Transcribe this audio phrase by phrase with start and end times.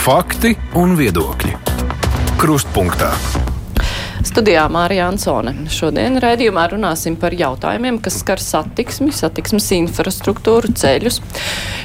[0.00, 1.50] Fakti un viedokļi.
[2.40, 3.10] Krustpunktā.
[4.24, 5.52] Studijā Mārija Ansone.
[5.68, 11.20] Šodien raidījumā runāsim par jautājumiem, kas skar satiksmi, satiksmes infrastruktūru, ceļus.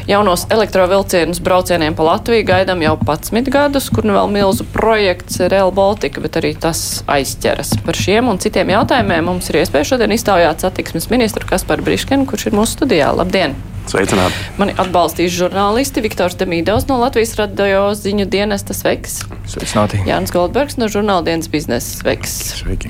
[0.07, 5.75] Jaunos elektrovilcienus braucieniem pa Latviju gaidām jau 11 gadus, kur nu vēl milzu projekts Real
[5.75, 7.75] Baltica, bet arī tas aizķeras.
[7.83, 12.47] Par šiem un citiem jautājumiem mums ir iespēja šodien iztaujāt satiksmes ministru Kasparu Briškenu, kurš
[12.47, 13.11] ir mūsu studijā.
[13.11, 13.59] Labdien!
[13.85, 14.39] Sveicināti!
[14.57, 19.19] Mani atbalstīs žurnālisti Viktors Demīdovs no Latvijas radio ziņu dienesta Sveiks!
[19.51, 19.99] Sveicināti!
[20.09, 22.33] Jānis Goldbergs no žurnāla dienas biznesa Sveiks!
[22.63, 22.89] Sveiki!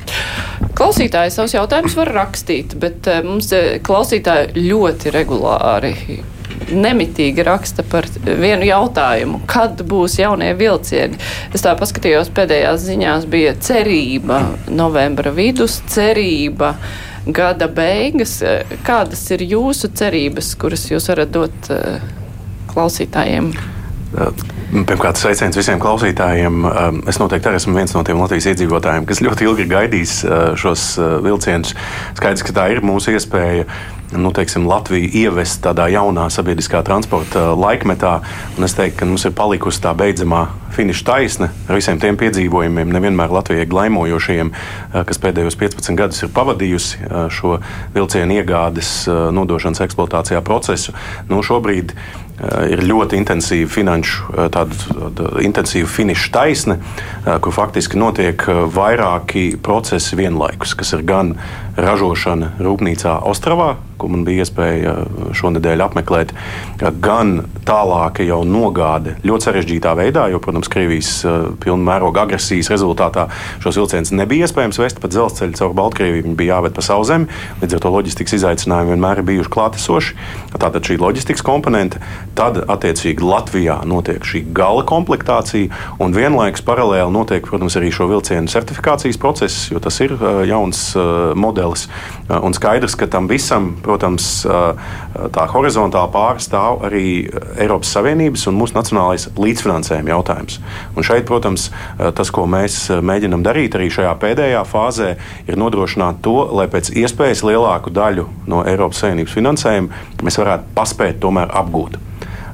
[0.76, 5.94] Klausītāji savus jautājumus var rakstīt, bet eh, mums eh, klausītāji ļoti regulāri
[6.71, 11.20] nemitīgi raksta par vienu jautājumu, kad būs jaunie vilcieni.
[11.54, 16.76] Es tā paskatījos pēdējās ziņās, bija cerība novembra vidus, cerība
[17.25, 18.39] gada beigas.
[18.85, 21.98] Kādas ir jūsu cerības, kuras jūs varat dot uh,
[22.71, 23.54] klausītājiem?
[24.16, 26.63] Pirmkārt, sveiciens visiem klausītājiem.
[27.10, 30.16] Es noteikti arī esmu viens no tiem Latvijas iedzīvotājiem, kas ļoti ilgi ir gaidījis
[30.60, 30.88] šos
[31.26, 31.76] vilcienus.
[32.18, 33.68] Skaidrs, ka tā ir mūsu iespēja
[34.16, 38.20] nu, teiksim, Latviju ievest tādā jaunā sabiedriskā transporta laikmetā.
[38.63, 43.32] Es teiktu, ka mums ir palikusi tā beidzamā finiša taisne ar visiem tiem piedzīvojumiem, nevienmēr
[43.32, 44.52] Latvijai glaimojošiem,
[45.08, 47.58] kas pēdējos 15 gadus ir pavadījusi šo
[47.96, 48.91] vilcienu iegādes,
[49.36, 50.96] nodošanas eksploatācijā procesu.
[51.32, 51.96] Nu, šobrīd
[52.69, 56.77] ir ļoti intensīva finanšu, tāda, tāda intensīva finiša taisne,
[57.41, 58.43] kur faktiski notiek
[58.75, 61.35] vairāki procesi vienlaikus, kas ir gan
[61.79, 64.96] ražošana rūpnīcā Ostravā, ko man bija iespēja
[65.38, 66.34] šonadēļ apmeklēt,
[67.03, 67.38] gan
[67.68, 71.12] tālāka jau nogāde ļoti sarežģītā veidā, jo, protams, Krievijas
[71.63, 73.28] pilna mēroga agresijas rezultātā
[73.63, 76.25] šos vilcienus nebija iespējams vest pa dzelzceļu caur Baltkrieviju.
[76.25, 77.29] Viņi bija jāved pa sauszemi,
[77.62, 80.16] līdz ar to loģistikas izaicinājumi vienmēr ir bijuši klātesoši.
[80.56, 82.02] Tātad šī loģistikas komponente,
[82.38, 85.72] tad attiecīgi Latvijā notiek šī gala komplektācija,
[86.03, 90.16] un vienlaikus paralēli notiek, protams, arī šo vilcienu certifikācijas process, jo tas ir
[90.50, 90.81] jauns
[91.40, 91.88] modelis.
[92.30, 94.28] Un skaidrs, ka tam visam protams,
[95.35, 97.06] tā horizontāli pārstāv arī
[97.62, 100.59] Eiropas Savienības un mūsu nacionālais līdzfinansējuma jautājums.
[100.96, 101.69] Un šeit, protams,
[102.18, 105.13] tas, ko mēs mēģinam darīt arī šajā pēdējā fāzē,
[105.47, 111.22] ir nodrošināt to, lai pēc iespējas lielāku daļu no Eiropas Savienības finansējuma mēs varētu paspēt
[111.24, 112.01] tomēr apgūt.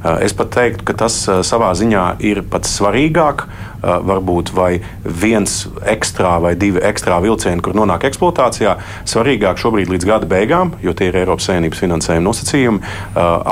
[0.01, 3.45] Es pat teiktu, ka tas savā ziņā ir pats svarīgāk.
[3.81, 8.75] Varbūt vai viens ekstra vai divi ekstra vilcieni, kur nonāk eksploatācijā,
[9.09, 12.83] svarīgāk šobrīd līdz gada beigām, jo tie ir Eiropas Savienības finansējuma nosacījumi,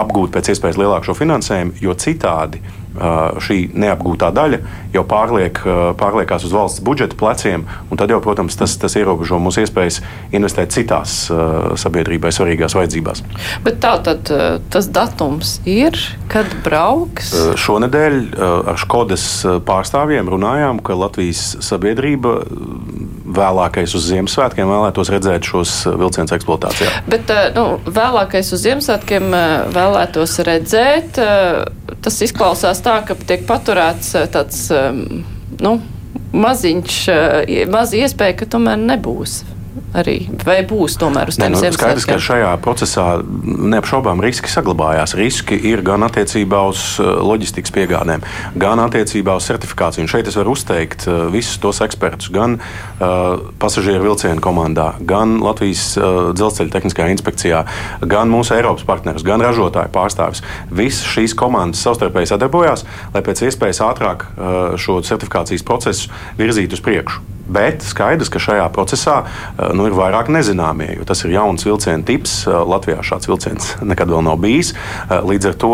[0.04, 2.62] apgūt pēc iespējas lielāku šo finansējumu, jo citādi
[3.44, 4.60] šī neapgūtā daļa
[4.94, 5.60] jau pārliek,
[6.00, 10.02] pārliekās uz valsts budžeta pleciem, un tad jau, protams, tas, tas ierobežo mūsu iespējas
[10.36, 11.18] investēt citās
[11.80, 13.24] sabiedrībai svarīgās vajadzībās.
[13.66, 14.32] Bet tā tad
[14.74, 15.98] tas datums ir,
[16.32, 17.32] kad brauks?
[17.60, 18.20] Šonedēļ
[18.74, 19.28] ar Škodas
[19.68, 22.40] pārstāvjiem runājām, ka Latvijas sabiedrība
[23.30, 27.04] vēlākais uz Ziemassvētkiem vēlētos redzēt šos vilcienus eksploatācijā.
[27.10, 29.30] Bet nu, vēlākais uz Ziemassvētkiem
[29.76, 31.20] vēlētos redzēt,
[32.04, 34.66] tas izklausās tā, ka tiek paturēts tāds
[35.60, 35.78] nu,
[36.34, 37.00] maziņš,
[37.72, 39.42] maza iespēja, ka tomēr nebūs
[39.98, 45.16] arī, vai būs tomēr uz tiem nu, skaidrs, ka šajā procesā neapšaubām riski saglabājās.
[45.20, 48.26] Riski ir gan attiecībā uz loģistikas piegādēm,
[48.60, 50.06] gan attiecībā uz certifikāciju.
[50.06, 55.92] Un šeit es varu uzteikt visus tos ekspertus, gan uh, pasažieru vilcienu komandā, gan Latvijas
[55.98, 57.64] uh, dzelzceļa tehniskajā inspekcijā,
[58.10, 60.44] gan mūsu Eiropas partnerus, gan ražotāju pārstāvis.
[60.70, 62.86] Visas šīs komandas savstarpēji sadarbojās,
[63.16, 67.39] lai pēc iespējas ātrāk uh, šo certifikācijas procesu virzītu uz priekšu.
[67.50, 69.24] Bet skaidrs, ka šajā procesā
[69.74, 72.44] nu, ir vairāk nezināmie, jo tas ir jauns vilcienu tips.
[72.48, 74.76] Latvijā šāds vilciens nekad vēl nav bijis.
[75.10, 75.72] Līdz ar to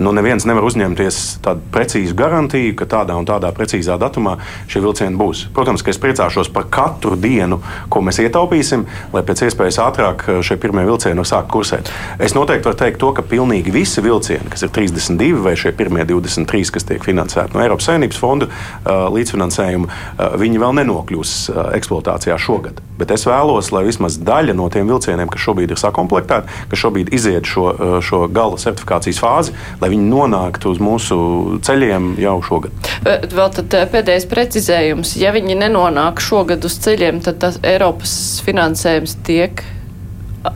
[0.00, 4.38] nu, neviens nevar uzņemties tādu precīzu garantiju, ka tādā un tādā precīzā datumā
[4.70, 5.44] šie vilcieni būs.
[5.56, 7.60] Protams, ka es priecāšos par katru dienu,
[7.92, 11.92] ko mēs ietaupīsim, lai pēc iespējas ātrāk šie pirmie vilcieni var sākt kursēt.
[12.22, 16.06] Es noteikti varu teikt to, ka pilnīgi visi vilcieni, kas ir 32 vai šie pirmie
[16.08, 18.48] 23, kas tiek finansēti no Eiropas Savienības fondu
[18.88, 20.02] līdzfinansējuma,
[20.40, 22.80] viņi vēl nenokļūst kļūs eksploatācijā šogad.
[22.98, 27.12] Bet es vēlos, lai vismaz daļa no tiem vilcieniem, kas šobrīd ir sakomplektēti, kas šobrīd
[27.14, 31.18] iziet šo, šo gala certifikācijas fāzi, lai viņi nonāktu uz mūsu
[31.66, 32.92] ceļiem jau šogad.
[33.04, 33.50] Vēl
[33.92, 35.16] pēdējais precizējums.
[35.18, 38.14] Ja viņi nenonāk šogad uz ceļiem, tad tas Eiropas
[38.46, 39.64] finansējums tiek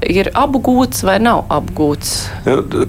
[0.07, 2.13] ir apgūts vai nav apgūts?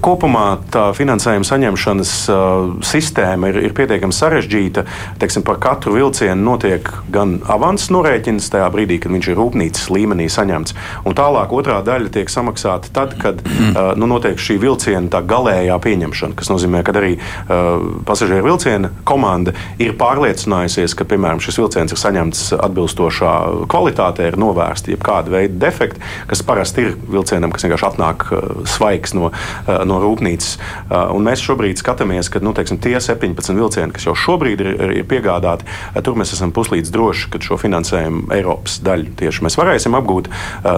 [0.04, 4.84] Kopumā tā finansējuma saņemšanas uh, sistēma ir, ir pietiekami sarežģīta.
[5.22, 10.28] Teiksim, par katru vilcienu notiek gan avanses norēķins tajā brīdī, kad viņš ir rūpnīcas līmenī
[10.32, 15.76] saņemts, un tālāk otrā daļa tiek samaksāta tad, kad uh, nu, notiek šī vilciena galējā
[15.84, 21.94] pieņemšana, kas nozīmē, ka arī uh, pasažieru vilciena komanda ir pārliecinājusies, ka, piemēram, šis vilciens
[21.94, 23.34] ir saņemts atbilstošā
[23.70, 29.14] kvalitātē, ir novērsti jebkāda veida defekti, kas parasti ir vilcienam, kas vienkārši atnāk uh, svaigs
[29.16, 30.56] no, uh, no rūpnīcas.
[30.56, 34.72] Uh, un mēs šobrīd skatāmies, ka nu, teiksim, tie 17 vilcieni, kas jau šobrīd ir,
[35.00, 35.66] ir, piegādāti,
[36.04, 40.30] tur mēs esam puslīdz droši, ka šo finansējumu Eiropas daļu tieši mēs varēsim apgūt.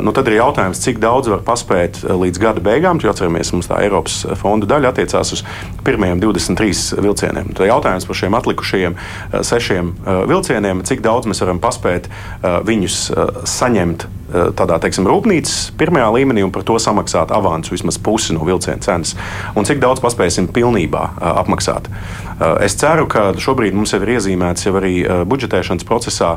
[0.02, 3.00] Nu, tad ir jautājums, cik daudz var paspēt līdz gada beigām.
[3.02, 5.44] Jo atceramies, mums tā Eiropas fondu daļa attiecās uz
[5.86, 7.54] pirmajiem 23 vilcieniem.
[7.56, 8.98] Tad jautājums par šiem atlikušajiem
[9.46, 9.94] sešiem
[10.30, 12.10] vilcieniem, cik daudz mēs varam paspēt
[12.66, 13.00] viņus
[13.56, 18.82] saņemt tādā teiksim, rūpnīcas pirmajā līmenī un par to samaksāt avansu vismaz pusi no vilciena
[18.82, 19.14] cenas.
[19.56, 21.88] Un cik daudz paspēsim pilnībā eh, apmaksāt.
[21.88, 24.94] Eh, es ceru, ka šobrīd mums jau ir iezīmēts jau arī
[25.28, 26.36] budžetēšanas procesā,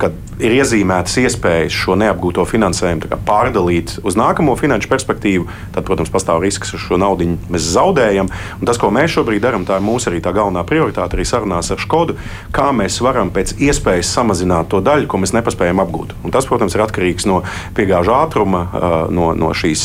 [0.00, 5.48] kad ir iezīmētas iespējas šo neapgūto finansējumu pārdalīt uz nākamo finanšu perspektīvu.
[5.74, 8.30] Tad, protams, pastāv risks, ka šo naudu mēs zaudējam.
[8.60, 11.70] Un tas, ko mēs šobrīd darām, tā ir mūsu arī tā galvenā prioritāte arī sarunās
[11.74, 12.16] ar Škodu,
[12.54, 16.14] kā mēs varam pēc iespējas samazināt to daļu, ko mēs nepaspējam apgūt.
[16.24, 17.40] Un tas, protams, ir atkarīgs no
[17.76, 18.64] piegāžu ātruma,
[19.14, 19.84] no, no šīs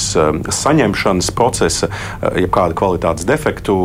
[0.60, 1.92] saņemšanas procesa,
[2.40, 3.76] jebkāda kvalitātes defektu,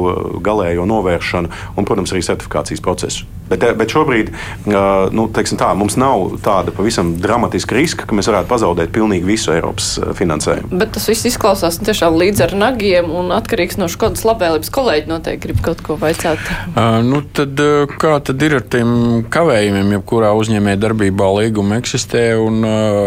[0.45, 3.29] galējo novēršanu un, protams, arī certifikācijas procesu.
[3.45, 4.31] Bet, bet šobrīd
[4.65, 9.91] nu, tā, mums nav tāda pavisam dramatiska riska, ka mēs varētu pazaudēt pilnīgi visu Eiropas
[10.17, 10.73] finansējumu.
[10.81, 14.73] Bet tas viss izklausās tiešām līdz ar nagiem un atkarīgs no škodas labvēlības.
[14.75, 16.41] Kolēģi noteikti grib kaut ko vaicāt.
[16.73, 17.61] Uh, nu, tad,
[18.01, 22.25] kā tad ir ar tiem kavējumiem, jebkurā uzņēmē darbībā līguma eksistē?
[22.41, 22.65] Un,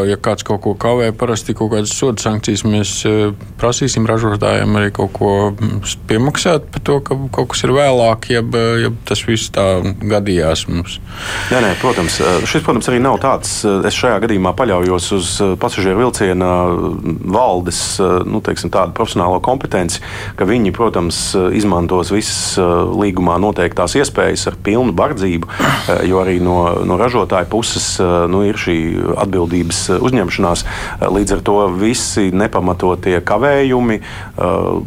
[0.07, 2.94] ja kāds kaut ko kavē, parasti kaut kādas soda sankcijas mēs
[3.57, 5.33] prasīsim ražotājiem arī kaut ko
[6.10, 9.66] piemaksāt par to, ka kaut kas ir vēlāk, jeb, jeb tas viss tā
[10.06, 11.00] gada gadījās mums.
[11.51, 13.62] Jā, nē, protams, šis, protams, arī nav tāds.
[13.88, 15.29] Es šajā gadījumā paļaujos uz
[15.62, 16.50] pasažieru vilciena
[17.24, 17.79] valdes
[18.27, 20.01] nu, teiksim, profesionālo kompetenci,
[20.38, 21.21] ka viņi, protams,
[21.56, 25.50] izmantos visas līgumā noteiktās iespējas ar pilnu bardzību,
[26.09, 26.57] jo arī no,
[26.88, 28.77] no ražotāja puses nu, ir šī
[29.23, 30.65] atbildības uzņemšanās.
[31.18, 34.01] Līdz ar to visi nepamatotie kavējumi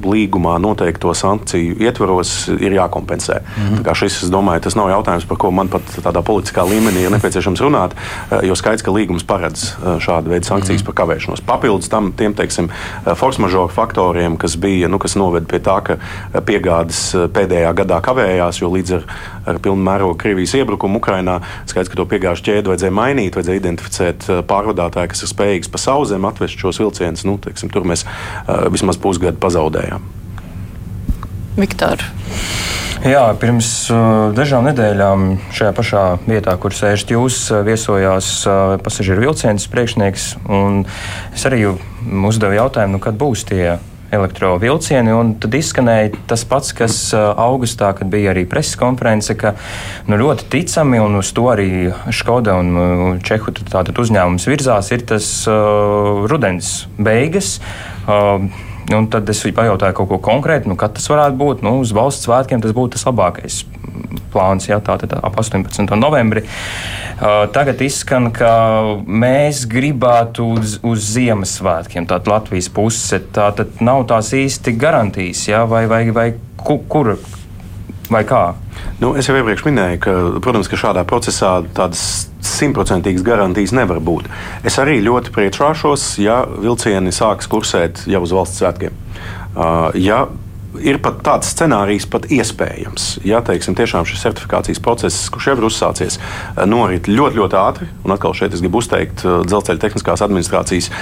[0.04, 3.40] līgumā noteikto sankciju ietvaros ir jākompensē.
[3.40, 3.94] Mm -hmm.
[4.00, 7.62] Šis, es domāju, tas nav jautājums par ko man pat tādā politiskā līmenī ir nepieciešams
[7.62, 11.42] runāt, eh, jo skaidrs, ka līgums paredz eh, šādu veidu sankcijas mm par kavēšanos.
[11.44, 15.76] Papildus tam tiem, teiksim, eh, force majeure faktoriem, kas bija, nu, kas noved pie tā,
[15.84, 15.98] ka
[16.46, 19.04] piegādes pēdējā gadā kavējās, jo līdz ar,
[19.52, 24.30] ar pilnu mērogu Krievijas iebrukumu Ukrainā skaidrs, ka to piegāžu ķēdi vajadzēja mainīt, vajadzēja identificēt
[24.50, 27.26] pārvadātāju, kas ir spējīgs pa sauzemi atvest šos vilcienus.
[27.28, 28.06] Nu, teiksim, tur mēs
[28.72, 30.19] vismaz pusgadu pazaudējām.
[31.60, 32.02] Viktor.
[33.00, 35.22] Jā, pirms uh, dažām nedēļām
[35.56, 40.26] šajā pašā vietā, kur sēžat jūs, uh, viesojās uh, pasažieru vilciens priekšnieks.
[41.32, 41.62] Es arī
[42.28, 43.78] uzdevu jautājumu, nu, kad būs tie
[44.12, 45.16] elektrovielcieni.
[45.40, 49.54] Tad izskanēja tas pats, kas augustā, kad bija arī preses konference, ka
[50.10, 51.70] nu, ļoti ticami, un uz to arī
[52.12, 57.60] Škoda un Čehu uzņēmums virzās, ir tas uh, rudens beigas.
[58.04, 58.50] Uh,
[58.96, 61.64] Un tad es pajautāju kaut ko konkrētu, nu, kad tas varētu būt.
[61.66, 63.62] Nu, uz valsts svētkiem tas būtu tas labākais
[64.32, 65.90] plāns, ja tā tad ap 18.
[65.98, 66.44] novembri.
[67.20, 68.52] Uh, tagad izskan, ka
[69.06, 73.20] mēs gribētu uz, uz Ziemassvētkiem, tātad Latvijas puse.
[73.34, 76.30] Tā tad nav tās īsti garantijas, ja, vai, vai, vai
[76.64, 77.14] kur
[78.10, 78.42] vai kā?
[79.00, 82.02] Nu, es jau iepriekš minēju, ka, protams, ka šādā procesā tādas
[82.44, 84.28] simtprocentīgas garantijas nevar būt.
[84.66, 88.96] Es arī ļoti priecāšos, ja vilcieni sāks kursēt jau uz valsts svētkiem.
[89.50, 90.24] Uh, ja
[90.78, 93.08] ir pat tāds scenārijs, pat iespējams.
[93.26, 96.20] Ja teiksim, tiešām šis certifikācijas process, kurš jau ir uzsācies,
[96.70, 100.92] norit ļoti, ļoti ātri, un atkal šeit es gribu uzteikt dzelzceļa tehniskās administrācijas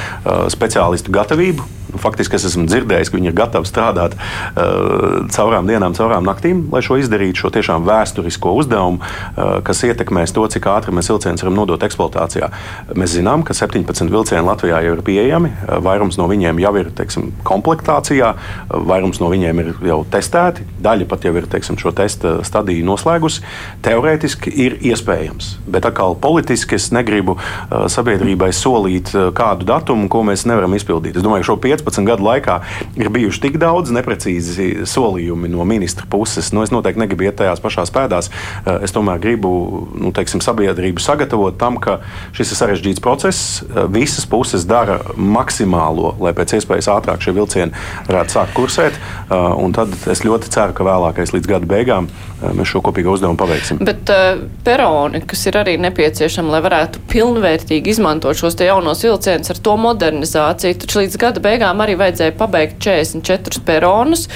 [0.55, 6.27] speciālistu gatavību Faktiski es esmu dzirdējis, ka viņi ir gatavi strādāt uh, caurām dienām, caurām
[6.29, 11.09] naktīm, lai šo izdarītu, šo tiešām vēsturisko uzdevumu, uh, kas ietekmēs to, cik ātri mēs
[11.09, 12.51] vilcienus varam nodot eksploatācijā.
[12.99, 15.53] Mēs zinām, ka 17 vilcieni Latvijā jau ir pieejami.
[15.55, 20.67] Uh, vairums no viņiem jau ir teiksim, komplektācijā, uh, vairums no viņiem ir jau testēti,
[20.85, 23.45] daļa pat jau ir teiksim, šo testa stadiju noslēgusi.
[23.87, 30.25] Teorētiski ir iespējams, bet atkal politiski es negribu uh, sabiedrībai solīt uh, kādu datumu, ko
[30.29, 31.17] mēs nevaram izpildīt.
[31.17, 32.59] Es domāju, ka šo 15 15 gadu laikā
[32.99, 36.53] ir bijuši tik daudz neprecīzi solījumi no ministra puses.
[36.53, 38.31] Nu, es noteikti negribu iet tajās pašās pēdās.
[38.31, 39.51] Uh, es tomēr gribu
[39.97, 42.01] nu, teiksim, sabiedrību sagatavot tam, ka
[42.37, 43.63] šis ir sarežģīts process.
[43.63, 48.97] Uh, visas puses dara maksimālo, lai pēc iespējas ātrāk šie vilcieni varētu sākt kursēt.
[49.29, 53.81] Tad es ļoti ceru, ka vēlākais līdz gada beigām mēs šo kopīgo uzdevumu paveiksim.
[53.85, 59.61] Bet uh, peroni, kas ir arī nepieciešami, lai varētu pilnvērtīgi izmantot šos jaunos vilcienus ar
[59.63, 64.27] to modernizāciju, taču līdz gada beigām arī vajadzēja pabeigt 44 peronus.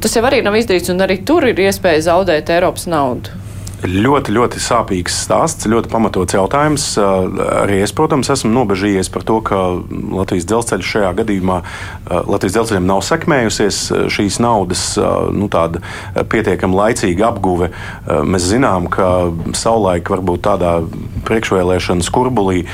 [0.00, 3.39] Tas jau arī nav izdarīts, un arī tur ir iespēja zaudēt Eiropas naudu.
[3.80, 6.84] Ļoti, ļoti sāpīgs stāsts, ļoti pamatots jautājums.
[7.00, 9.56] Arī es, protams, esmu nobežījies par to, ka
[9.88, 11.56] Latvijas dzelzceļš šajā gadījumā
[12.10, 13.78] Latvijas dzelzceļam nav sekmējusies
[14.12, 14.82] šīs naudas
[15.32, 17.70] nu, pietiekami laicīga apguve.
[18.04, 20.74] Mēs zinām, ka savulaik varbūt tādā
[21.30, 22.66] priekšvēlēšana skurbulī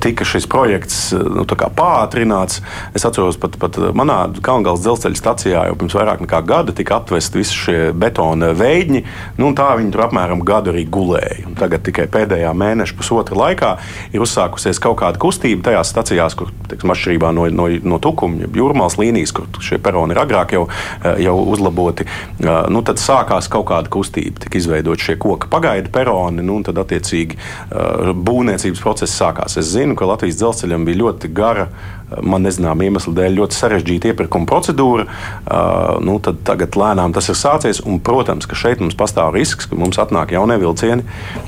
[0.00, 2.62] tika šis projekts nu, pātrināts.
[2.96, 7.42] Es atceros, pat, pat manā Kalngāles dzelzceļa stacijā jau pirms vairāk nekā gada tika aptvesti
[7.42, 9.04] visi šie betona veidņi.
[9.36, 11.44] Nu, tā viņi tur apmēram gadu gadu arī gulēja.
[11.48, 13.72] Un tagad tikai pēdējā mēneša, pusotra laikā
[14.14, 18.98] ir uzsākusies kaut kāda kustība tajās stacijās, kur, teiksim, atšķirībā no, no, no tukuma, jūrmālas
[19.00, 20.66] līnijas, kur šie peroni ir agrāk jau,
[21.02, 24.44] eh, jau uzlaboti, eh, nu, tad sākās kaut kāda kustība.
[24.44, 29.58] Tika izveidot šie koka pagaidu peroni, nu, un tad attiecīgi eh, būvniecības process sākās.
[29.60, 31.68] Es zinu, ka Latvijas dzelzceļam bija ļoti gara
[32.22, 35.06] man nezināma iemesla dēļ ļoti sarežģīta iepirkuma procedūra.
[36.04, 37.80] Nu, tagad lēnām tas ir sācies.
[37.84, 41.04] Un, protams, ka šeit mums pastāv risks, ka mums atnāk jaunie vilcieni,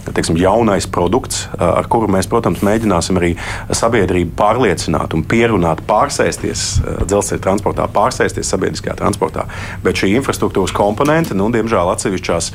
[0.07, 3.35] teiksim, jaunais produkts, ar kuru mēs, protams, mēģināsim arī
[3.71, 6.67] sabiedrību pārliecināt un pierunāt, pārsēsties
[7.07, 9.47] dzelzceļa transportā, pārsēsties sabiedriskajā transportā.
[9.85, 12.51] Bet šī infrastruktūras komponente, nu, diemžēl atsevišķās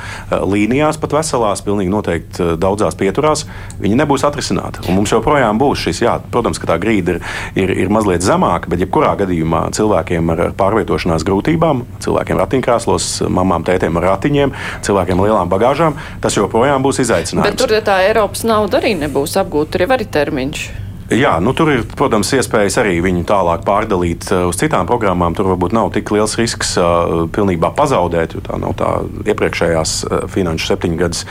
[0.51, 3.45] līnijās, pat veselās, pilnīgi noteikti daudzās pieturās,
[3.81, 4.85] viņi nebūs atrisināti.
[4.87, 7.21] Un mums joprojām būs šis, jā, protams, ka tā grīda ir,
[7.59, 13.99] ir, ir mazliet zemāka, bet jebkurā gadījumā cilvēkiem ar pārvietošanās grūtībām, cilvēkiem ratiņkrēslos, mamām, tētiem
[14.01, 14.55] ar ratiņiem,
[14.87, 17.49] cilvēkiem ar lielām bagāžām, tas joprojām būs izaicinājums.
[17.49, 20.69] Bet tur tā Eiropas nauda arī nebūs apgūta, tur jau arī termiņš.
[21.11, 25.33] Jā, nu, tur ir, protams, iespējas arī viņu tālāk pārdalīt uh, uz citām programmām.
[25.35, 28.91] Tur varbūt nav tik liels risks uh, pilnībā pazaudēt, jo tā nav tā
[29.27, 31.25] iepriekšējās uh, finanšu septiņgadus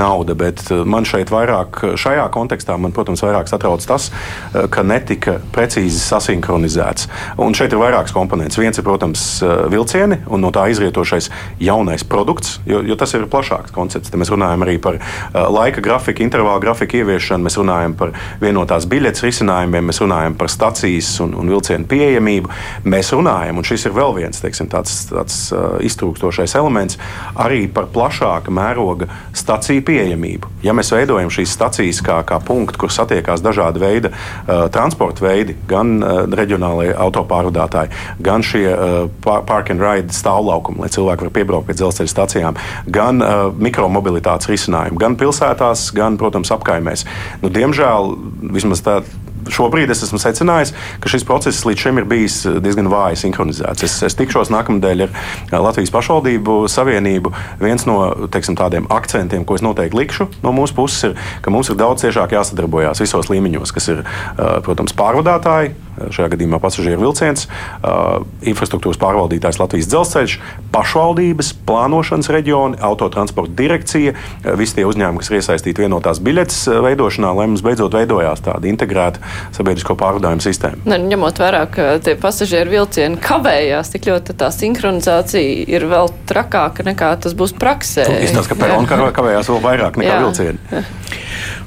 [0.00, 0.32] nauda.
[0.38, 4.08] Bet man šeit vairāk, šajā kontekstā, man, protams, vairāk satrauc tas,
[4.72, 7.10] ka netika precīzi sasinhronizēts.
[7.44, 8.56] Un šeit ir vairākas komponentes.
[8.56, 9.26] Viens ir, protams,
[9.68, 11.28] vilcieni un no tā izrietošais
[11.60, 14.08] jaunais produkts, jo, jo tas ir plašāks koncepts.
[14.08, 15.00] Te mēs runājam arī par
[15.36, 20.48] laika grafiku, intervālu grafiku ieviešanu, mēs runājam par vienotās biļetes vides risinājumiem, mēs runājam par
[20.50, 22.50] stacijas un, un vilcienu pieejamību.
[22.88, 26.98] Mēs runājam, un šis ir vēl viens teiksim, tāds, tāds uh, iztrūkstošais elements,
[27.36, 30.48] arī par plašāka mēroga staciju pieejamību.
[30.62, 35.56] Ja mēs veidojam šīs stacijas kā, kā punktu, kur satiekās dažādi veidi uh, transporta veidi,
[35.68, 41.68] gan uh, reģionālajie autopārvadātāji, gan šie uh, park and ride stāvlaukumi, lai cilvēki var piebraukt
[41.68, 47.06] pie dzelzceļa stacijām, gan uh, mikromobilitātes risinājumi, gan pilsētās, gan, protams, apkaimēs.
[47.42, 48.14] Nu, diemžēl
[48.54, 48.98] vismaz tā
[49.52, 53.86] šobrīd es esmu secinājis, ka šis process līdz šim ir bijis diezgan vāji sinhronizēts.
[53.86, 57.34] Es, es tikšos nākamnedēļ ar Latvijas pašvaldību savienību.
[57.62, 57.98] Viens no
[58.32, 62.04] teiksim, tādiem akcentiem, ko es noteikti likšu no mūsu puses, ir, ka mums ir daudz
[62.06, 64.04] ciešāk jāsadarbojas visos līmeņos, kas ir,
[64.66, 65.74] protams, pārvadātāji,
[66.14, 67.46] šajā gadījumā pasažieru vilciens,
[68.48, 70.36] infrastruktūras pārvaldītājs Latvijas dzelzceļš,
[70.74, 74.14] pašvaldības, plānošanas reģioni, autotransporta direkcija,
[74.58, 79.22] visi tie uzņēmumi, kas ir iesaistīti vienotās biļetes veidošanā, lai mums beidzot veidojās tāda integrēta
[79.56, 80.84] sabiedrisko pārvadājumu sistēma.
[80.88, 86.12] Ne, nu, ņemot vērā, ka tie pasažieru vilcieni kavējās, tik ļoti tā sinhronizācija ir vēl
[86.28, 88.06] trakāka nekā tas būs praksē.
[88.26, 90.20] Izstāsta, ka peronu kavējās vēl vairāk nekā Jā.
[90.24, 90.76] vilcieni.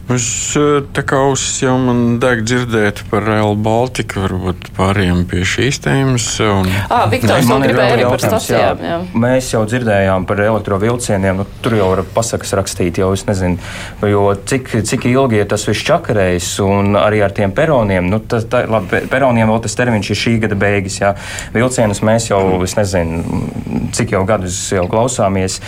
[0.10, 0.25] Es
[0.58, 5.79] eh, tā kā ausis jau man deg dzirdēt par Real Baltica, varbūt pāriem pie šīs
[5.86, 6.25] tēmas.
[6.43, 6.67] Un...
[6.89, 8.81] À, Viktors, man ir vēl par stacijām.
[8.81, 8.89] Jā.
[8.89, 8.98] Jā.
[9.24, 13.62] Mēs jau dzirdējām par elektrovilcieniem, nu, tur jau var pasakas rakstīt, jau es nezinu,
[14.10, 18.50] jo cik, cik ilgi ir tas viss čakarējis, un arī ar tiem peroniem, nu, tas,
[18.51, 21.15] tā, labi, peroniem vēl tas termiņš ir šī gada beigas, jā.
[21.55, 23.43] Vilcienus mēs jau, es nezinu,
[23.96, 25.62] cik jau gadus jau klausāmies.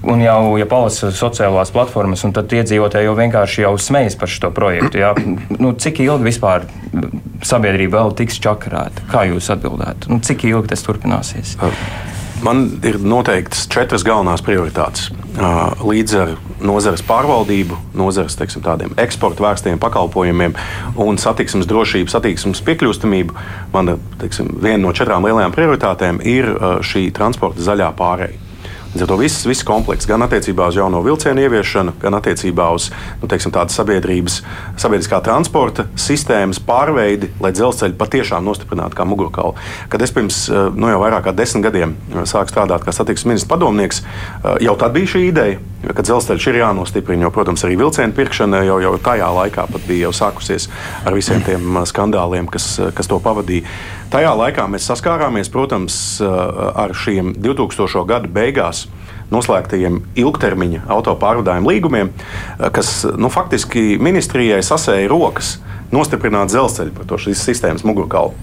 [0.00, 5.02] Un jau, ja palasa sociālās platformas, tad iedzīvotāji jau vienkārši jau smejas par šo projektu.
[5.02, 5.12] Jā.
[5.60, 6.64] Nu, cik ilgi vispār
[7.44, 9.04] sabiedrība vēl tiks čakarēta?
[9.12, 10.08] Kā jūs atbildētu?
[10.08, 11.58] Nu, cik ilgi tas turpināsies?
[12.40, 15.10] Man ir noteikts četras galvenās prioritātes.
[15.84, 18.64] Līdz ar nozares pārvaldību, nozares teiksim,
[19.00, 20.56] eksporta vērstiem pakalpojumiem
[21.00, 23.36] un satiksmes drošību, satiksmes piekļūstamību,
[23.76, 26.48] mana teiksim, viena no četrām lielajām prioritātēm ir
[26.80, 28.49] šī transporta zaļā pārējai.
[28.90, 32.88] Līdz ar to viss, viss komplekss gan attiecībā uz jauno vilcienu ieviešanu, gan attiecībā uz
[33.20, 34.40] nu, teiksim, sabiedrības,
[34.82, 39.54] sabiedriskā transporta sistēmas pārveidi, lai dzelzceļu patiešām nostiprinātu kā mugurkaulu.
[39.92, 41.94] Kad es pirms nu, jau vairāk kā desmit gadiem
[42.26, 44.02] sāku strādāt kā satiksmes ministrs padomnieks,
[44.66, 45.62] jau tad bija šī ideja,
[45.94, 47.28] ka dzelzceļš ir jānostiprina.
[47.28, 50.66] Jo, protams, arī vilcienu pirkšana jau, jau tajā laikā bija jau sākusies
[51.06, 53.70] ar visiem tiem skandāliem, kas, kas to pavadīja.
[54.10, 58.00] Tajā laikā mēs saskārāmies, protams, ar šiem 2000.
[58.10, 58.88] gadu beigās
[59.30, 62.12] noslēgtajiem ilgtermiņa autopārvadājumu līgumiem,
[62.74, 65.58] kas nu, faktiski ministrijai sasēja rokas
[65.94, 68.34] nostiprināt dzelzceļu par to šīs sistēmas mugurkaulu.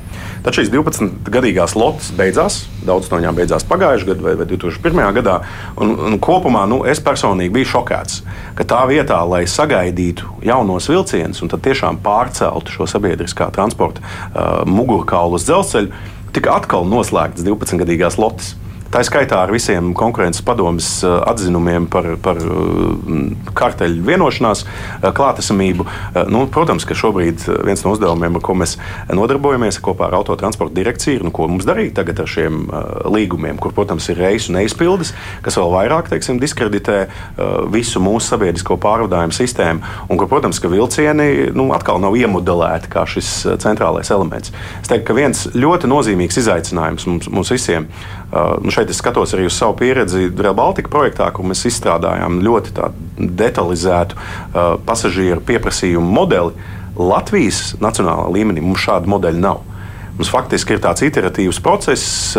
[0.44, 5.01] Tad šīs 12-gadīgās lotes beidzās, daudz no viņām beidzās pagājušajā gadā vai, vai 2001.
[5.17, 5.38] gadā.
[5.82, 8.22] Un, un kopumā nu, es personīgi biju šokēts,
[8.58, 15.39] ka tā vietā, lai sagaidītu jaunos vilcienus un tiešām pārceltu šo sabiedriskā transporta uh, mugurkaulu
[15.39, 15.91] uz dzelzceļu,
[16.36, 18.56] tika atkal noslēgtas 12-gadīgās lotes.
[18.88, 25.88] Tā skaitā ar visiem konkurences padomus eh, atzinumiem par, par eh, karteļu vienošanās eh, klātesamību.
[26.32, 28.77] Nu, protams, ka šobrīd viens no uzdevumiem, ar ko mēs
[29.13, 32.63] nodarbojamies kopā ar autotransporta direkciju, ir, nu, ko mums darīt tagad ar šiem
[33.12, 35.13] līgumiem, kur, protams, ir reisu neizpildes,
[35.46, 36.98] kas vēl vairāk teiksim, diskreditē
[37.74, 43.06] visu mūsu sabiedrisko pārvadājumu sistēmu, un kur, protams, ka vilcieni nu, atkal nav iemodelēti kā
[43.10, 44.53] šis centrālais elements.
[44.82, 47.88] Es teiktu, ka viens ļoti nozīmīgs izaicinājums mums, mums visiem
[48.34, 52.75] nu, šeit es skatos arī uz savu pieredzi Rail Baltica projektā, kur mēs izstrādājām ļoti
[53.17, 56.67] detalizētu uh, pasažieru pieprasījumu modeli.
[56.98, 59.65] Latvijas nacionālā līmenī mums šāda modeļa nav.
[60.17, 62.34] Mums faktiski ir tāds iteratīvs process,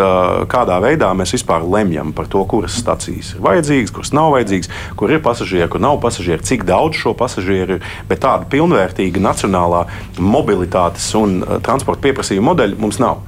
[0.51, 5.13] kādā veidā mēs vispār lemjam par to, kuras stacijas ir vajadzīgas, kuras nav vajadzīgas, kur
[5.15, 7.93] ir pasažieri, kur nav pasažieri, cik daudz šo pasažieru ir.
[8.11, 9.85] Bet tāda pilnvērtīga nacionālā
[10.19, 13.23] mobilitātes un transporta pieprasījuma modeļa mums nav.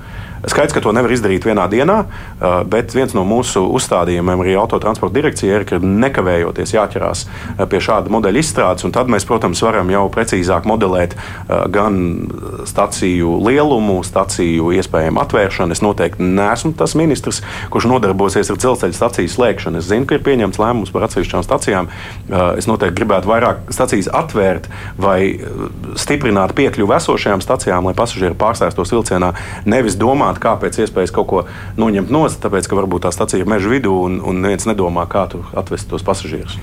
[0.47, 5.19] Skaidrs, ka to nevar izdarīt vienā dienā, uh, bet viens no mūsu uzstādījumiem arī autotransporta
[5.19, 8.87] direkcijai ir, ka nekavējoties jāķerās uh, pie šāda modeļa izstrādes.
[8.95, 11.99] Tad mēs, protams, varam jau precīzāk modelēt uh, gan
[12.69, 15.77] staciju lielumu, staciju iespējamu atvēršanu.
[15.77, 17.43] Es noteikti neesmu tas ministrs,
[17.73, 19.81] kurš nodarbosies ar dzelzceļa staciju slēgšanu.
[19.81, 21.91] Es zinu, ka ir pieņemts lēmums par atsevišķām stacijām.
[22.59, 24.69] Es noteikti gribētu vairāk stacijas atvērt
[25.01, 25.41] vai
[26.01, 29.33] stiprināt piekļuvi esošajām stacijām, lai pasažieri pārsēstos vilcienā,
[29.69, 31.45] nevis domāt, domāt, kā pēc iespējas kaut ko
[31.77, 35.07] noņemt no zemes, tāpēc ka varbūt tā stacija ir meža vidū un, un neviens nedomā,
[35.09, 36.59] kā tur atvest tos pasažierus.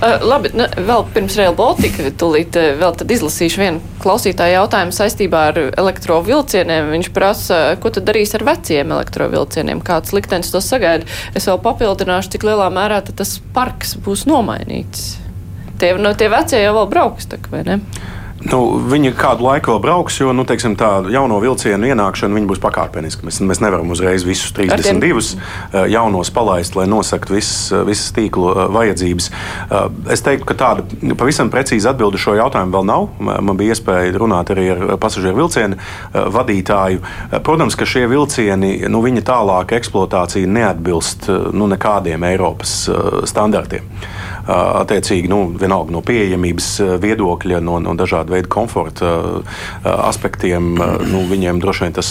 [0.00, 5.60] Uh, labi, nu, vēl pirms Rail Baltica tūlīt vēl izlasīšu vienu klausītāju jautājumu saistībā ar
[5.74, 6.92] elektrovilcieniem.
[6.94, 11.08] Viņš prasa, ko tad darīs ar veciem elektrovilcieniem, kāds liktenis to sagaida.
[11.34, 15.18] Es vēl papildināšu, cik lielā mērā tas parks būs nomainīts.
[15.80, 17.80] Tie, no, tie vecie jau vēl brauks, tak, vai ne?
[18.44, 18.58] Nu,
[18.90, 23.24] viņi kādu laiku vēl brauks, jo nu, teiksim, tā jauno vilcienu ienākšana būs pakāpeniska.
[23.24, 28.50] Mēs, mēs nevaram uzreiz visus 32 eh, jaunos palaist, lai nosaktu visas, eh, visas tīklu
[28.52, 29.30] eh, vajadzības.
[30.12, 33.06] Es teiktu, ka tāda pavisam precīza atbilde šo jautājumu vēl nav.
[33.18, 35.78] Man bija iespēja runāt arī ar pasažieru vilcienu
[36.12, 37.00] vadītāju.
[37.46, 42.76] Protams, ka šie vilcieni, nu, viņa tālāka eksploatācija neatbilst nu, nekādiem Eiropas
[43.30, 43.88] standartiem
[44.44, 46.66] attiecīgi nu, vienalga no pieejamības
[47.00, 49.10] viedokļa, no, no dažādu veidu komforta
[49.84, 50.74] aspektiem.
[51.10, 52.10] Nu, viņiem droši vien tas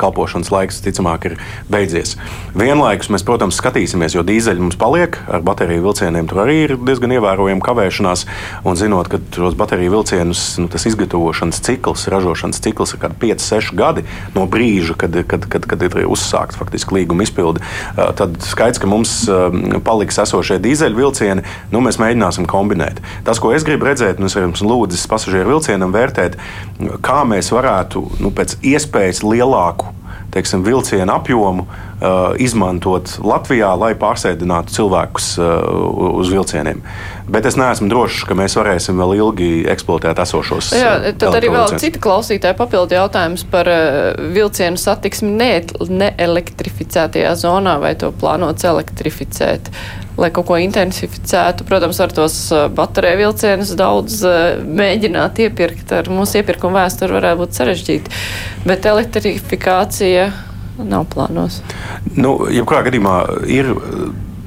[0.00, 1.36] kalpošanas laiks, ticamāk, ir
[1.70, 2.16] beidzies.
[2.58, 7.14] Vienlaikus mēs, protams, skatīsimies, jo dīzeļi mums paliek, ar bateriju vilcieniem tur arī ir diezgan
[7.18, 8.24] ievērojama kavēšanās.
[8.68, 14.04] Un zinot, ka tos bateriju vilcienus nu, tas izgatavošanas cikls, ražošanas cikls ir 5-6 gadi
[14.34, 17.62] no brīža, kad, kad, kad, kad ir uzsākts faktiski līguma izpilde,
[17.96, 19.14] tad skaidrs, ka mums
[19.86, 23.02] paliks esošie dīzeļu vilcieni nu, mēs mēģināsim kombinēt.
[23.26, 26.38] Tas, ko es gribu redzēt, es esmu lūdzis pasažieru vilcienam vērtēt,
[27.04, 29.94] kā mēs varētu nu, pēc iespējas lielāku
[30.30, 35.46] teiksim, vilcienu apjomu uh, izmantot Latvijā, lai pārsēdinātu cilvēkus uh,
[36.20, 36.82] uz vilcieniem.
[37.28, 40.72] Bet es neesmu drošs, ka mēs varēsim vēl ilgi eksploatēt esošos.
[40.76, 45.32] Jā, tad arī vēl cita klausītāja papildu jautājums par uh, vilcienu satiksmi
[45.88, 49.72] neelektrificētajā ne zonā, vai to plānots elektrificēt,
[50.18, 51.66] lai kaut ko intensificētu.
[51.68, 57.42] Protams, ar tos uh, bateriju vilcienus daudz uh, mēģināt iepirkt ar mūsu iepirkuma vēsturi varētu
[57.42, 58.14] būt sarežģīti,
[58.68, 60.30] bet elektrifikācija
[60.78, 61.60] nav plānos.
[62.14, 63.18] Nu, jebkurā gadījumā
[63.50, 63.72] ir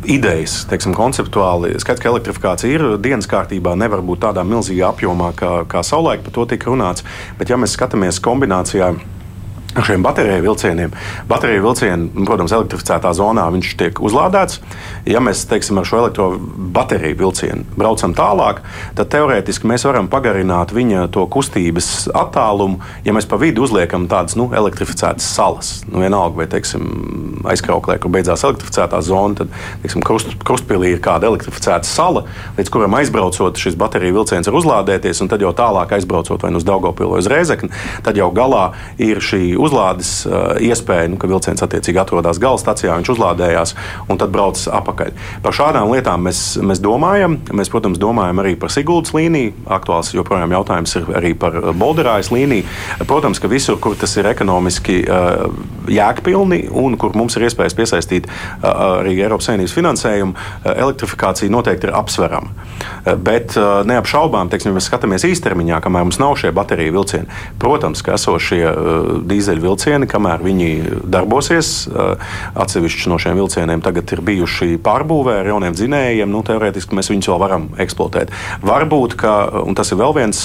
[0.10, 1.76] idejas, teiksim, konceptuāli.
[1.82, 6.36] Skaidrs, ka elektrifikācija ir dienas kārtībā, nevar būt tādā milzīgā apjomā, kā, kā savulaik par
[6.36, 7.06] to tika runāts.
[7.40, 9.02] Bet, ja mēs skatāmies kombinācijā ar
[9.80, 10.92] šiem bateriju vilcieniem.
[11.30, 14.60] Bateriju vilcieni, nu, protams, elektrificētā zonā viņš tiek uzlādēts.
[15.08, 18.60] Ja mēs teiksim, ar šo elektrobateriju vilcienu braucam tālāk,
[18.98, 24.36] tad teorētiski mēs varam pagarināt viņa to kustības attālumu, ja mēs pa vidu uzliekam tādas
[24.40, 25.72] nu, elektrificētas salas.
[25.88, 26.84] Nu, vienalga, vai teiksim,
[27.48, 29.56] aizkrauklē, kur beidzās elektrificētā zona, tad
[29.86, 32.26] teiksim, krust, krustpilī ir kāda elektrificēta sala,
[32.60, 36.60] līdz kuram aizbraucot, šis bateriju vilciens var uzlādēties, un tad jau tālāk aizbraucot vai nu
[36.60, 37.72] uz Daugopilu vai uz Rēzekni,
[38.06, 42.96] tad jau galā ir šī uzlādes uh, iespēja, nu, ka vilciens attiecīgi atrodas gala stācijā,
[43.00, 43.76] viņš uzlādējās
[44.10, 45.14] un tad brauc atpakaļ.
[45.46, 47.40] Par šādām lietām mēs, mēs domājam.
[47.56, 49.54] Mēs, protams, domājam arī par Siguldas līniju.
[49.72, 52.68] Aktuāls joprojām jautājums ir arī par Bolderājas līniju.
[53.10, 55.48] Protams, ka visur, kur tas ir ekonomiski uh,
[55.92, 58.30] jēgpilni un kur mums ir iespējas piesaistīt
[58.62, 60.36] arī Eiropas Savienības finansējumu,
[60.72, 62.52] elektrifikācija noteikti ir apsverama.
[63.26, 68.64] Bet neapšaubām, teiksim, mēs skatāmies īstermiņā, kamēr mums nav šie bateriju vilcieni, protams, ka esošie
[68.70, 69.12] uh,
[69.52, 70.70] dīzeļu dīzeļu vilcieni, kamēr viņi
[71.12, 71.88] darbosies.
[72.56, 76.32] Atsevišķi no šiem vilcieniem tagad ir bijuši pārbūvē ar jauniem dzinējiem.
[76.32, 78.32] Nu, teorētiski mēs viņus vēl varam eksploatēt.
[78.64, 79.34] Varbūt, ka,
[79.76, 80.40] tas ir vēl viens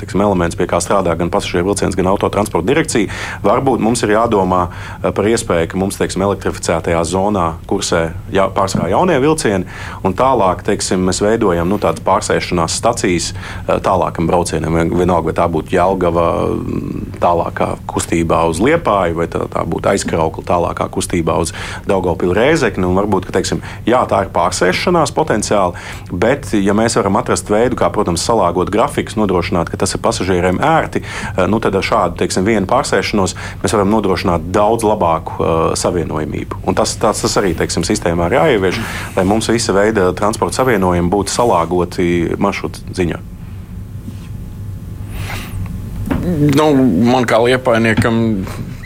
[0.00, 3.10] tiksim, elements, pie kā strādā gan pasažieru vilciens, gan autotransporta direkcija,
[3.44, 4.66] varbūt mums ir jādomā
[5.02, 9.68] par iespēju, ka mums teiksim, elektrificētajā zonā kursē jā, pārsvarā jaunie vilcieni,
[10.04, 13.32] un tālāk teiksim, mēs veidojam nu, tādas pārsēšanās stacijas
[13.66, 14.80] tālākam braucienam.
[14.92, 16.26] Vienalga, vai tā būtu Jelgava
[17.22, 21.54] tālākā kustībā uz Liepāju, vai tā, tā būtu aizkraukla tālākā kustībā uz
[21.88, 22.88] Daugopilu Rēzekni.
[22.92, 25.78] Varbūt, ka, teiksim, jā, tā ir pārsēšanās potenciāli,
[26.12, 30.60] bet, ja mēs varam atrast veidu, kā, protams, salāgot grafikus, nodrošināt, ka tas ir pasažieriem
[30.62, 35.50] ērti, eh, nu, tad ar šādu, teiksim, vienu pārsēšanos mēs varam nodrošināt daudz labāku uh,
[35.78, 36.62] savienojamību.
[36.68, 38.80] Un tas, tas, tas arī, teiksim, sistēmā ir jāievieš,
[39.16, 42.08] lai mums visa veida transporta savienojumi būtu salāgoti
[42.40, 43.31] maršrutu ziņā
[46.22, 46.68] nu,
[47.08, 48.22] man kā liepainiekam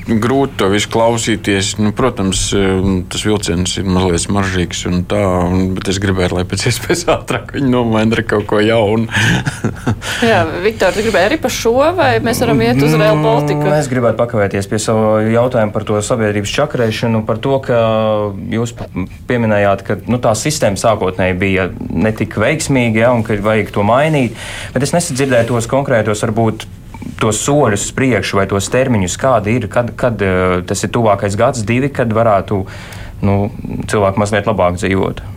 [0.07, 1.73] grūti to visu klausīties.
[1.83, 2.49] Nu, protams,
[3.11, 7.57] tas vilciens ir mazliet smaržīgs, un tā, un, bet es gribētu, lai pēc iespējas ātrāk
[7.57, 9.11] viņi nomaina kaut ko jaunu.
[10.31, 13.75] Jā, Viktor, tu gribēji arī par šo, vai mēs varam iet uz Real Baltica?
[13.81, 17.83] Es gribētu pakavēties pie savu jautājumu par to sabiedrības čakarēšanu, par to, ka
[18.55, 18.77] jūs
[19.29, 24.39] pieminējāt, ka nu, tā sistēma sākotnēji bija netik veiksmīga, ja, un ka vajag to mainīt,
[24.75, 26.69] bet es nesadzirdēju tos konkrētos varbūt
[27.21, 31.39] tos soļus uz priekšu vai tos termiņus, kādi ir, kad, kad eh, tas ir tuvākais
[31.39, 32.63] gads, divi, kad varētu
[33.27, 33.39] nu,
[33.89, 35.36] cilvēki mazliet labāk dzīvot.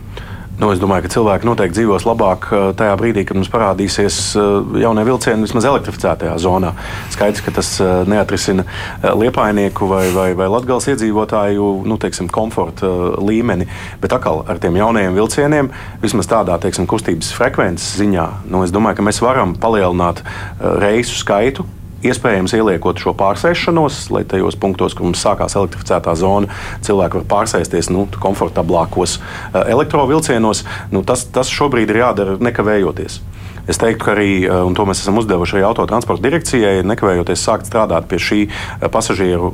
[0.60, 4.48] Nu, es domāju, ka cilvēki noteikti dzīvos labāk eh, tajā brīdī, kad mums parādīsies eh,
[4.82, 6.74] jaunie vilcieni vismaz elektrificētajā zonā.
[7.14, 7.70] Skaidrs, ka tas
[8.10, 8.66] neatrisina
[9.16, 12.90] liepainieku vai, vai, vai latgales iedzīvotāju nu, teiksim, komforta
[13.24, 13.70] līmeni,
[14.04, 15.72] bet atkal ar tiem jaunajiem vilcieniem,
[16.04, 20.20] vismaz tādā teiksim, kustības frekvences ziņā, nu, es domāju, ka mēs varam palielināt
[20.60, 21.64] reisu skaitu
[22.00, 26.48] Iespējams, ieliekot šo pārsēšanos, lai tajos punktos, kur mums sākās elektrificētā zona,
[26.86, 30.64] cilvēki var pārsēsties nu, komfortablākos eh, elektrovilcienos.
[30.94, 33.20] Nu, tas, tas šobrīd ir jādara nekavējoties.
[33.68, 37.68] Es teiktu, ka arī, eh, un to mēs esam uzdevuši arī autotransporta direkcijai, nekavējoties sākt
[37.68, 39.52] strādāt pie šī eh, pasažieru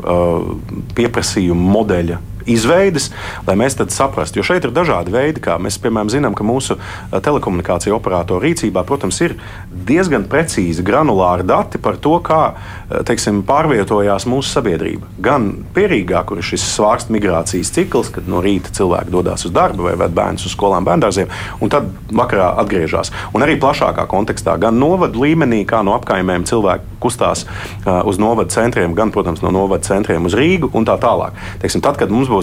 [0.94, 3.10] pieprasījuma modeļa izveides,
[3.46, 4.40] lai mēs saprastu.
[4.40, 6.78] Jo šeit ir dažādi veidi, kā mēs, piemēram, zinām, ka mūsu
[7.12, 9.36] telekomunikāciju operatoru rīcībā, protams, ir
[9.70, 12.40] diezgan precīzi granulāri dati par to, kā
[13.06, 15.08] teiksim, pārvietojās mūsu sabiedrība.
[15.22, 19.88] Gan pierīgā, kur ir šis svārstu migrācijas cikls, kad no rīta cilvēki dodas uz darbu
[19.88, 21.32] vai ved bērnus uz skolām, bērngārziem,
[21.62, 23.12] un tad vakarā atgriežas.
[23.34, 28.52] Un arī plašākā kontekstā, gan novadu līmenī, kā no apkaimēm cilvēki kustās uh, uz novadu
[28.54, 31.36] centriem, gan, protams, no novadu centriem uz Rīgu un tā tālāk.
[31.62, 32.35] Teiksim, tad, kad mums būs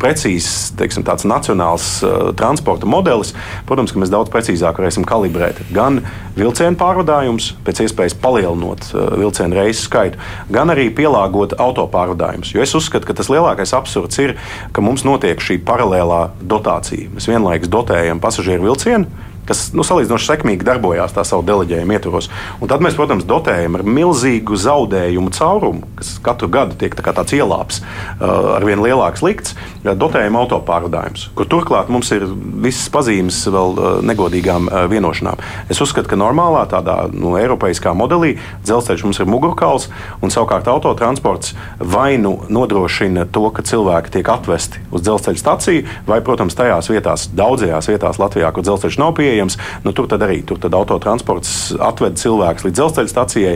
[0.00, 3.32] precīzs, teiksim, nacionāls uh, transporta modelis,
[3.68, 6.02] protams, mēs daudz precīzāk varēsim kalibrēt gan
[6.36, 10.20] vilcienu pārvadājumus, pēc iespējas palielinot uh, vilcienu reisu skaitu,
[10.52, 12.52] gan arī pielāgot autopārvadājumus.
[12.56, 14.36] Jo es uzskatu, ka tas lielākais absurds ir,
[14.76, 17.14] ka mums notiek šī paralēlā dotācija.
[17.16, 22.30] Mēs vienlaikus dotējam pasažieru vilcienu kas nu, salīdzinoši sekmīgi darbojās tā savu deleģējumu ietvaros.
[22.60, 27.36] Un tad mēs, protams, dotējam ar milzīgu zaudējumu caurumu, kas katru gadu tiek tā tāds
[27.36, 29.56] ielāps uh, ar vien lielāks likts,
[29.86, 32.26] dotējam autopārvadājumus, kur turklāt mums ir
[32.64, 35.40] visas pazīmes vēl uh, negodīgām uh, vienošanām.
[35.72, 39.88] Es uzskatu, ka normālā tādā nu, eiropeiskā modelī dzelzceļš mums ir mugurkauls,
[40.22, 46.20] un savukārt autotransports vai nu nodrošina to, ka cilvēki tiek atvesti uz dzelzceļa staciju, vai,
[46.24, 50.58] protams, tajās vietās, daudzajās vietās Latvijā, kur dzelzceļš nav pieejams, pieejams, nu, tur arī tur
[50.64, 53.54] autotransports atved cilvēkus līdz dzelzceļa stacijai,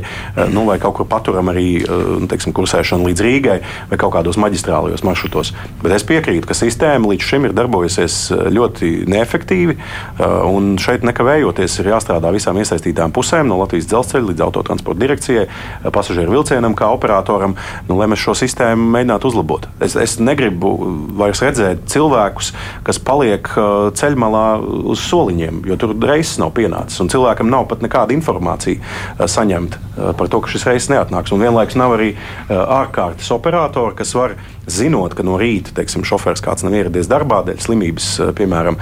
[0.53, 3.59] nu, vai kaut kur paturam arī nu, teiksim, kursēšanu līdz Rīgai
[3.91, 5.55] vai kaut kādos maģistrālajos maršrutos.
[5.81, 8.19] Bet es piekrītu, ka sistēma līdz šim ir darbojusies
[8.53, 9.79] ļoti neefektīvi,
[10.51, 15.47] un šeit nekavējoties ir jāstrādā visām iesaistītām pusēm, no Latvijas dzelzceļa līdz autotransporta direkcijai,
[15.95, 17.57] pasažieru vilcienam, kā operatoram,
[17.89, 19.69] nu, lai mēs šo sistēmu mēģinātu uzlabot.
[19.83, 20.75] Es, es negribu
[21.21, 22.53] vairs redzēt cilvēkus,
[22.87, 23.49] kas paliek
[23.97, 24.47] ceļmalā
[24.91, 30.41] uz soliņiem, jo tur reizes nav pienācis, cilvēkam nav pat nekāda informācija saņemta par to,
[30.43, 31.33] ka šis reizes neatnāks.
[31.35, 32.13] Un vienlaikus nav arī
[32.51, 34.37] ārkārtas operatori, kas var
[34.71, 38.79] zinot, ka no rīta teiksim, šofērs kāds nav ieradies darbā dēļ slimības, piemēram,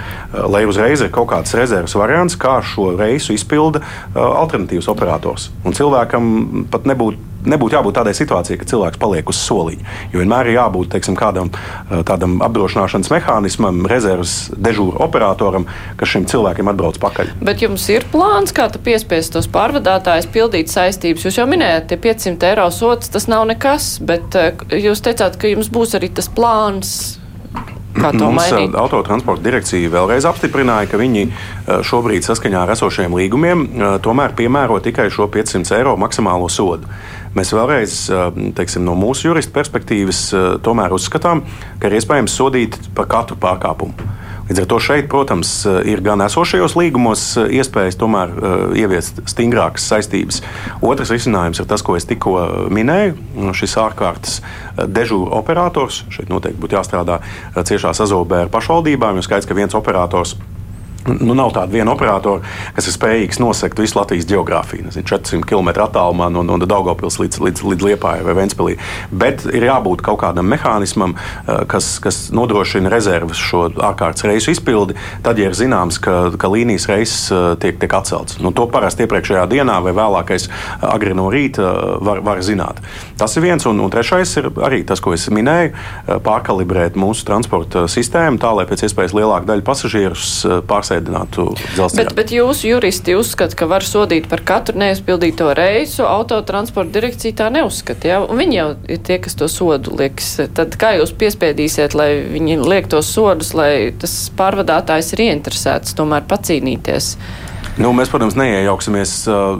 [0.53, 3.83] lai uzreiz ir kaut kāds rezerves variants, kā šo reisu izpilda
[4.15, 5.51] alternatīvs operators.
[5.67, 9.97] Un cilvēkam pat nebūtu nebūtu jābūt tādai situācijai, ka cilvēks paliek uz soliņa.
[10.13, 11.53] Jo vienmēr ir jābūt teiksim, kādam
[12.09, 15.69] tādam apdrošināšanas mehānismam, rezerves dežūra operatoram,
[16.01, 17.35] kas šim cilvēkam atbrauc pakaļ.
[17.45, 21.29] Bet jums ir plāns, kā piespiest tos pārvadātājus pildīt saistības?
[21.29, 24.37] Jūs jau minējāt, tie 500 eiro sots tas nav nekas, bet
[24.75, 27.19] jūs teicāt, ka jums būs arī tas plāns
[27.99, 31.25] Mums autotransporta direkcija vēlreiz apstiprināja, ka viņi
[31.89, 33.65] šobrīd saskaņā ar esošiem līgumiem
[34.05, 36.87] tomēr piemēro tikai šo 500 eiro maksimālo sodu.
[37.39, 37.93] Mēs vēlreiz,
[38.59, 40.25] teiksim, no mūsu jurista perspektīvas,
[40.67, 41.45] tomēr uzskatām,
[41.79, 44.09] ka ir iespējams sodīt par katru pārkāpumu.
[44.49, 45.53] Līdz ar to šeit, protams,
[45.87, 48.33] ir gan esošajos līgumos iespējas tomēr
[48.81, 50.41] ieviest stingrākas saistības.
[50.81, 52.35] Otrs risinājums ir tas, ko es tikko
[52.73, 53.53] minēju.
[53.55, 54.41] Šis ārkārtas
[54.89, 57.21] dežūra operators šeit noteikti būtu jāstrādā
[57.55, 60.35] ciešā sazobē ar pašvaldībām, jo skaidrs, ka viens operators
[61.09, 62.43] Nu, nav tāda viena operatora,
[62.77, 64.89] kas ir spējīgs nosegt visu Latvijas geogrāfiju.
[64.89, 68.77] Nezinu, 400 km attālumā no, no Daugopils līdz, līdz, līdz Liepājai vai Ventspilī.
[69.11, 74.99] Bet ir jābūt kaut kādam mehānismam, eh, kas, kas nodrošina rezerves šo ārkārtas reisu izpildi.
[75.25, 79.07] Tad, ja ir zināms, ka, ka līnijas reises eh, tiek, tiek atceltas, nu, to parasti
[79.07, 81.73] iepriekšējā dienā vai vēlākais eh, agri no rīta
[82.05, 82.83] var, var zināt.
[83.19, 85.73] Tas ir viens, un, un trešais ir arī tas, ko es minēju,
[86.25, 90.31] pārkalibrēt mūsu transporta sistēmu tā, lai pēc iespējas lielāka daļa pasažierus
[90.69, 92.09] pārsēž apsēdinātu dzelzceļā.
[92.09, 97.49] Bet, bet jūsu juristi uzskata, ka var sodīt par katru neizpildīto reisu, autotransporta direkcija tā
[97.55, 98.09] neuzskata.
[98.09, 98.21] Ja?
[98.25, 100.37] Un viņi jau ir tie, kas to sodu liks.
[100.55, 106.27] Tad kā jūs piespiedīsiet, lai viņi liek tos sodus, lai tas pārvadātājs ir ieinteresēts tomēr
[106.29, 107.15] pacīnīties?
[107.79, 109.53] Nu, mēs, protams, neiejauksimies uh,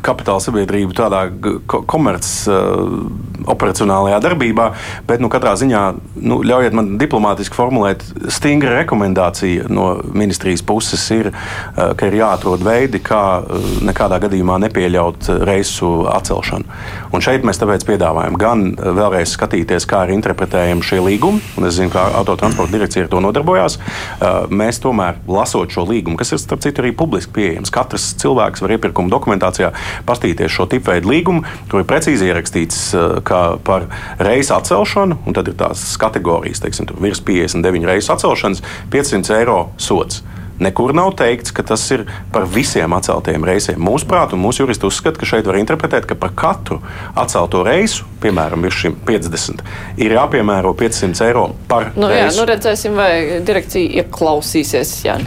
[0.00, 1.26] kapitāla sabiedrību tādā
[1.68, 4.68] komerces uh, darbībā,
[5.04, 5.82] bet nu, katrā ziņā
[6.24, 12.64] nu, ļaujiet man diplomātiski formulēt, stingra rekomendācija no ministrijas puses ir, uh, ka ir jāatrod
[12.64, 16.64] veidi, kā uh, nekādā gadījumā nepieļaut reisu atcelšanu.
[17.12, 21.68] Un šeit mēs tāpēc piedāvājam gan uh, vēlreiz skatīties, kā ir interpretējami šie līgumi, un
[21.68, 23.76] es zinu, ka autotransporta direkcija ar to nodarbojās.
[23.76, 27.70] Uh, mēs tomēr lasot šo līgumu, kas ir starp citu arī publiski publiski pieejams.
[27.70, 29.72] Katrs cilvēks var iepirkuma dokumentācijā
[30.06, 33.86] pastīties šo tipveidu līgumu, kur ir precīzi ierakstīts, eh, par
[34.18, 40.22] reisu atcelšanu, un tad ir tās kategorijas, teiksim, virs 59 reisu atcelšanas, 500 eiro sots.
[40.58, 43.78] Nekur nav teikts, ka tas ir par visiem atceltajiem reisiem.
[43.82, 46.80] Mūsuprāt, un mūsu juristi uzskata, ka šeit var interpretēt, ka par katru
[47.18, 49.62] atcelto reisu, piemēram, virs šim 50,
[50.02, 52.26] ir jāpiemēro 500 eiro par nu, reisu.
[52.26, 53.12] Jā, nu redzēsim, vai
[53.46, 54.94] direkcija ieklausīsies.
[55.06, 55.18] Jā.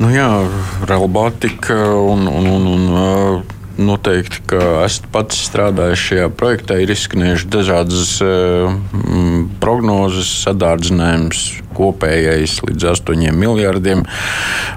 [0.00, 0.28] Nu jā,
[0.88, 3.42] Real Baltica un, un, un, un
[3.74, 8.76] Noteikti, ka esmu pats strādājis šajā projektā, ir izskanējušas dažādas uh,
[9.62, 11.40] prognozes, sadārdzinājums
[11.74, 14.04] kopējais līdz 8 miljardiem.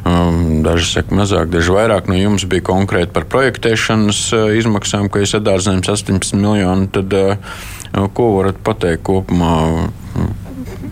[0.01, 2.09] Um, daži saka mazāk, daži vairāk.
[2.09, 6.89] No jums bija konkrēti par projektēšanas uh, izmaksām, ka ir sadārdzinājums 18 miljoni.
[6.97, 9.53] Tad, uh, ko varat pateikt kopumā?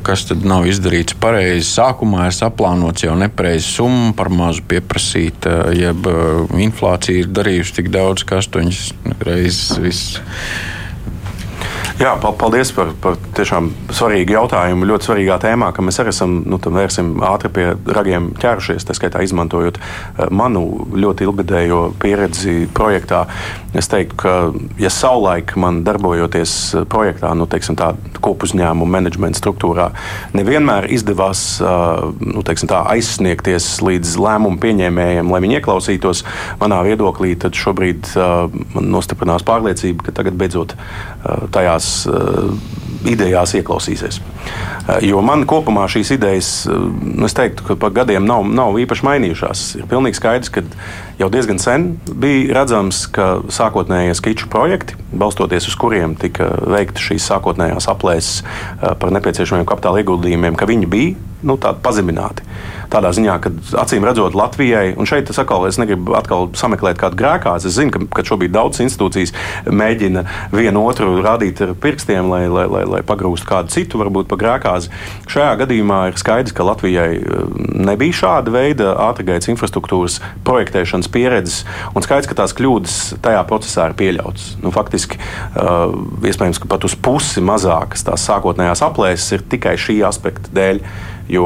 [0.06, 1.68] Kas tad nav izdarīts pareizi.
[1.72, 6.08] Sākumā ir saplānots jau nepareizi summa, par mazu pieprasīt, jeb
[6.62, 8.88] inflācija ir darījusi tik daudz, ka astoņas
[9.26, 10.20] reizes viss
[11.96, 14.84] Jā, paldies par, par tiešām svarīgu jautājumu.
[14.90, 19.22] Ļoti svarīgā tēmā, ka mēs arī esam nu, vērsim ātri pie ragiem ķērušies, tā skaitā
[19.24, 23.22] izmantojot eh, manu ļoti ilgadējo pieredzi projektā.
[23.80, 24.34] Es teiktu, ka,
[24.80, 29.88] ja savulaik man darbojoties eh, projektā, nu, teiksim, tā kopuzņēmuma menedžmenta struktūrā,
[30.36, 36.26] nevienmēr izdevās eh, nu, teiksim, tā, aizsniegties līdz lēmumu pieņēmējiem, lai viņi ieklausītos
[36.60, 40.76] manā viedoklī, tad šobrīd man nostiprinās pārliecība, ka tagad beidzot
[41.56, 42.50] tajās tās uh,
[43.10, 44.20] idejās ieklausīsies.
[44.20, 46.88] Uh, jo man kopumā šīs idejas, uh,
[47.26, 49.66] es teiktu, ka pa gadiem nav, nav īpaši mainījušās.
[49.80, 50.66] Ir pilnīgi skaidrs, ka
[51.20, 57.30] jau diezgan sen bija redzams, ka sākotnējie skiču projekti, balstoties uz kuriem tika veikta šīs
[57.32, 58.44] sākotnējās aplēses
[58.82, 61.16] par nepieciešamiem kapitāla ieguldījumiem, ka viņi bija
[61.46, 62.44] nu, pazemināti.
[62.90, 63.50] tādā ziņā, ka
[63.82, 67.68] acīm redzot Latvijai, un šeit es atkal es negribu atkal sameklēt kādu grēkāzi.
[67.70, 69.34] Es zinu, ka, ka šobrīd daudzas institūcijas
[69.68, 74.40] mēģina vienu otru rādīt ar pirkstiem, lai, lai, lai, lai pagrūstu kādu citu, varbūt pa
[74.40, 74.92] grēkāzi.
[75.32, 77.46] Šajā gadījumā ir skaidrs, ka Latvijai eh,
[77.90, 83.98] nebija šāda veida ātrgaitas infrastruktūras projektēšanas pieredzes, un skaidrs, ka tās kļūdas tajā procesā ir
[84.00, 84.56] pieļautas.
[84.64, 85.94] Nu, faktiski, uh,
[86.26, 90.82] iespējams, ka pat uz pusi mazākas tās sākotnējās aplēses ir tikai šī aspekta dēļ.
[91.32, 91.46] Jo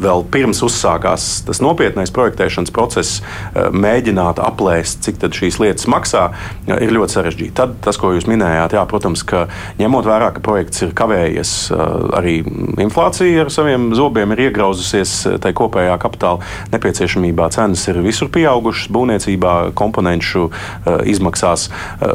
[0.00, 6.30] vēl pirms uzsākās tas nopietnais projektēšanas process, eh, mēģināt aplēst, cik šīs lietas maksā,
[6.68, 7.54] ir ļoti sarežģīti.
[7.56, 9.46] Tad tas, ko jūs minējāt, jā, protams, ka
[9.78, 11.76] ņemot vērā, ka projekts ir kavējies, eh,
[12.18, 12.34] arī
[12.78, 16.40] inflācija ar saviem zobiem ir iegrauzusies eh, tajā kopējā kapitāla
[16.72, 17.50] nepieciešamībā.
[17.50, 20.50] Cenas ir visur pieaugušas, būvniecībā, komponentu
[21.04, 21.68] izmaksās.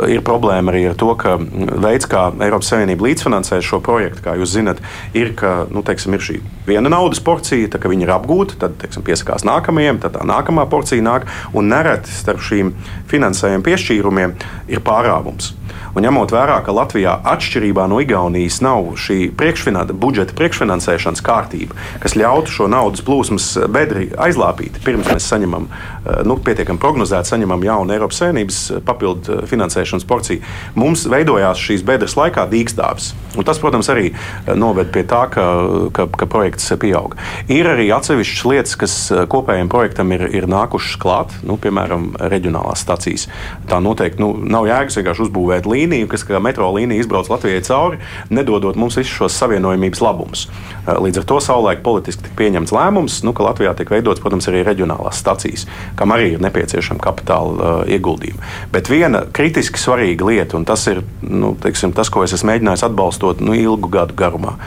[0.07, 4.53] Ir problēma arī ar to, ka veids, kā Eiropas Savienība līdzfinansē šo projektu, kā jūs
[4.53, 4.81] zinat,
[5.13, 8.77] ir, ka nu, teiksim, ir šī viena naudas porcija porcija, kad viņi ir apgūti, tad
[8.81, 11.27] teiksim, piesakās nākamajiem, tad tā nākamā porcija nāk.
[11.53, 12.73] Un nereti starp šīm
[13.07, 14.35] finansējuma piešķīrumiem
[14.67, 15.53] ir pārāvums.
[15.95, 22.15] Un ņemot vērā, ka Latvijā atšķirībā no Igaunijas nav šī priekšfinan budžeta priekšfinansēšanas kārtība, kas
[22.15, 27.95] ļautu šo naudas plūsmas bedri aizlāpīt, pirms mēs saņemam, eh, nu, pietiekami prognozēt, saņemam jaunu
[27.95, 30.45] Eiropas Savienības papildu eh, finansēšanas porciju,
[30.79, 33.11] mums veidojās šīs bedres laikā dīkstāvis.
[33.35, 35.45] Un tas, protams, arī eh, noved pie tā, ka,
[35.91, 37.19] ka, ka projekts pieauga.
[37.51, 38.95] Ir arī atsevišķas lietas, kas
[39.31, 43.27] kopējiem projektam ir, ir nākušas klāt, nu, piemēram, reģionālās stacijas.
[43.69, 47.99] Tā noteikti nu, nav jēgas vienkārši uzbūvēt līniju kas kā metro līnija izbrauc Latvijai cauri,
[48.33, 50.45] nedodot mums visus šos savienojumības labumus.
[50.47, 54.49] Eh, līdz ar to savulaik politiski tika pieņemts lēmums, nu, ka Latvijā tiek veidots, protams,
[54.51, 55.67] arī reģionālās stacijas,
[55.99, 58.41] kam arī ir nepieciešama kapitāla uh, ieguldījuma.
[58.73, 62.87] Bet viena kritiski svarīga lieta, un tas ir nu, teiksim, tas, ko es esmu mēģinājis
[62.89, 64.57] atbalstot nu, ilgu gadu garumā.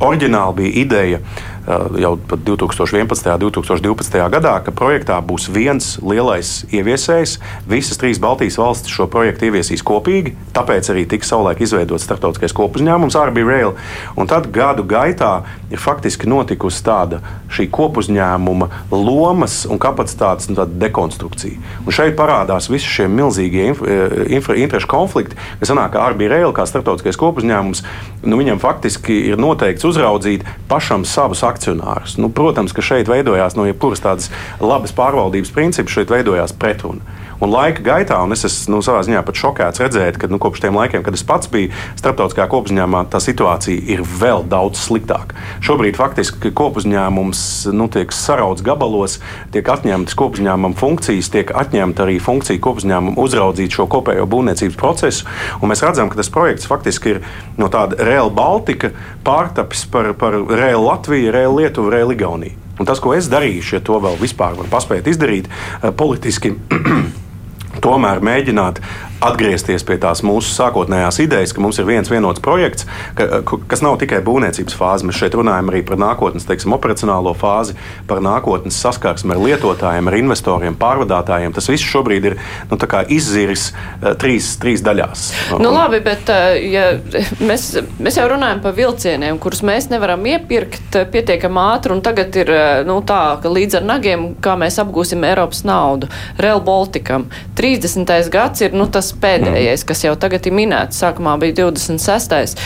[0.00, 1.18] Oriģināli bija ideja
[1.59, 1.59] Eh,
[2.00, 3.30] jau 2011.
[3.34, 4.18] un 2012.
[4.32, 7.36] gadā, ka projektā būs viens lielais ieviesējs.
[7.70, 13.18] Visas trīs Baltijas valstis šo projektu ieviesīs kopīgi, tāpēc arī tika savulaik izveidots starptautiskais kopuzņēmums
[13.30, 13.74] RB Rail.
[14.18, 17.20] Un tad gadu gaitā ir faktiski notikusi tāda
[17.52, 21.60] šī kopuzņēmuma lomas un kapacitātes nu, dekonstrukcija.
[21.86, 26.54] Un šeit parādās visi šie milzīgie eh, infra, interešu konflikti, kas sanāk, ka RB Rail
[26.56, 27.84] kā starptautiskais kopuzņēmums,
[28.26, 32.16] nu, viņam faktiski ir noteikts uzraudzīt pašam savus akcijas akcionārus.
[32.18, 37.04] Nu, protams, ka šeit veidojās no jebkuras tādas labas pārvaldības principa, šeit veidojās pretruna.
[37.40, 40.60] Un laika gaitā, un es esmu nu, savā ziņā pat šokēts redzēt, ka nu, kopš
[40.60, 45.38] tiem laikiem, kad es pats biju starptautiskā kopuzņēmumā, tā situācija ir vēl daudz sliktāka.
[45.64, 49.16] Šobrīd faktiski kopuzņēmums nu, tiek sarauts gabalos,
[49.54, 55.28] tiek atņemtas kopuzņēmuma funkcijas, tiek atņemta arī funkcija kopuzņēmuma uzraudzīt šo kopējo būvniecības procesu.
[55.64, 57.22] Un mēs redzam, ka tas projekts faktiski ir
[57.56, 58.92] no tāda Real Baltica
[59.24, 62.66] pārtapis par, par Real Latviju, Real Lietuvu, Real Igauniju.
[62.80, 66.54] Un tas, ko es darīšu, ja to vēl vispār var paspēt izdarīt, eh, politiski
[67.84, 68.80] tomēr mēģināt
[69.24, 72.86] atgriezties pie tās mūsu sākotnējās idejas, ka mums ir viens vienots projekts,
[73.18, 75.06] ka, kas nav tikai būvniecības fāze.
[75.06, 77.76] Mēs šeit runājam arī par nākotnes teiksim, operacionālo fāzi,
[78.08, 81.54] par nākotnes saskarsmi ar lietotājiem, ar investoriem, pārvadātājiem.
[81.56, 82.38] Tas viss šobrīd ir
[82.70, 82.80] nu,
[83.10, 85.26] izziris uh, trīs, trīs daļās.
[85.60, 86.86] Nu, labi, bet uh, ja
[87.44, 92.34] mēs, mēs jau runājam par vilcieniem, kurus mēs nevaram iepirkt eh, pietiekami ātri, un tagad
[92.40, 92.50] ir
[92.88, 96.08] nu, tā, ka līdz ar nagiem, kā mēs apgūsim Eiropas naudu,
[96.40, 97.28] Real Balticam.
[97.58, 98.08] 30.
[98.32, 102.58] gads ir nu, tas tas pēdējais, kas jau tagad ir minēts, sākumā bija 26.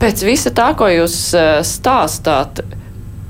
[0.00, 2.62] Pēc visa tā, ko jūs eh, stāstāt,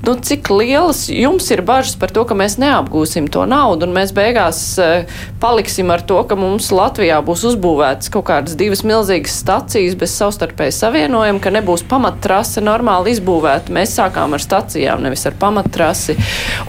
[0.05, 4.13] nu, cik lielas jums ir bažas par to, ka mēs neapgūsim to naudu, un mēs
[4.17, 9.99] beigās uh, paliksim ar to, ka mums Latvijā būs uzbūvētas kaut kādas divas milzīgas stacijas
[9.99, 13.75] bez savstarpēji savienojuma, ka nebūs pamattrase normāli izbūvēta.
[13.77, 16.17] Mēs sākām ar stacijām, nevis ar pamattrasi,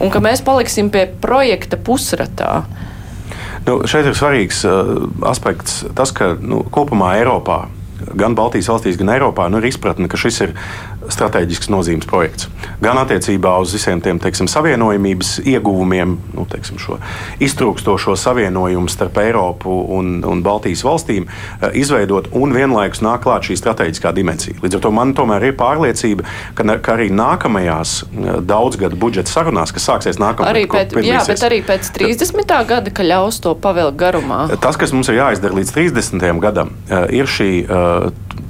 [0.04, 2.66] un ka mēs paliksim pie projekta pusratā.
[3.66, 7.64] Nu, šeit ir svarīgs uh, aspekts tas, ka nu, kopumā Eiropā
[8.18, 10.54] gan Baltijas valstīs, gan Eiropā nu, ir izpratne, ka šis ir
[11.10, 12.48] strateģisks nozīmes projekts.
[12.82, 16.98] Gan attiecībā uz visiem tiem teiksim, savienojumības ieguvumiem, nu, teiksim, šo
[17.42, 23.58] iztrūkstošo savienojumu starp Eiropu un, un Baltijas valstīm, eh, izveidot un vienlaikus nāk klāt šī
[23.60, 24.58] strateģiskā dimensija.
[24.62, 26.26] Līdz ar to man tomēr ir pārliecība,
[26.58, 31.46] ka, ka arī nākamajās eh, daudzgadu budžeta sarunās, kas sāksies nākamajā arī pēc, jā, bet
[31.48, 32.56] arī pēc 30.
[32.68, 34.44] gada, ka ļaus to pavilkt garumā.
[34.62, 36.42] Tas, kas mums ir jāizdara līdz 30.
[36.42, 37.52] gadam, eh, ir šī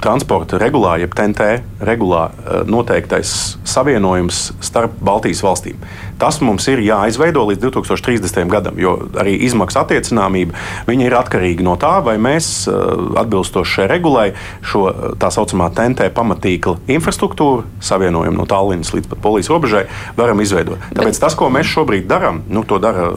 [0.03, 1.49] transporta regulā, jeb TNT
[1.87, 3.35] regulā eh, noteiktais
[3.69, 5.79] savienojums starp Baltijas valstīm.
[6.23, 8.47] Tas mums ir jāizveido līdz 2030.
[8.51, 10.55] gadam, jo arī izmaksu attiecināmība
[10.95, 14.29] ir atkarīga no tā, vai mēs atbilstoši šai regulai
[14.63, 14.85] šo
[15.19, 19.83] tā saucamā TNT pamatīkla infrastruktūru, savienojumu no Tallinas līdz pat polijas robežai,
[20.15, 20.79] varam izveidot.
[20.95, 23.11] Tāpēc tas, ko mēs šobrīd darām, nu, to dara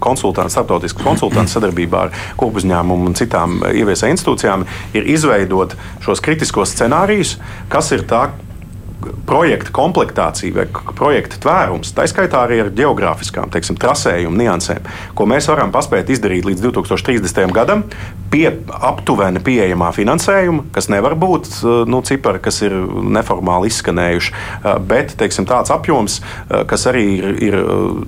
[0.00, 4.64] konsultanti, starptautiski konsultanti sadarbībā ar kopuzņēmumu un citām ieviesē institūcijām,
[4.96, 7.36] ir izveidot šos kritiskos scenārijus,
[7.68, 8.30] kas ir tā,
[9.28, 10.66] projekta komplektācija vai
[10.98, 14.86] projekta tvērums, tā skaitā arī ar geogrāfiskām teiksim, trasējumu niansēm,
[15.18, 17.52] ko mēs varam paspēt izdarīt līdz 2030.
[17.54, 17.84] gadam,
[18.32, 18.46] pie
[18.90, 21.50] aptuveni pieejamā finansējuma, kas nevar būt
[21.88, 22.74] nu, cipari, kas ir
[23.18, 24.36] neformāli izskanējuši,
[24.90, 26.20] bet teiksim, tāds apjoms,
[26.68, 27.58] kas arī ir, ir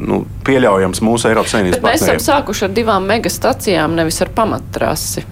[0.01, 2.17] nu, pieļaujams mūsu Eiropas Savienības partneriem.
[2.19, 5.27] Mēs esam sākuši ar divām megastacijām, nevis ar pamattrasi.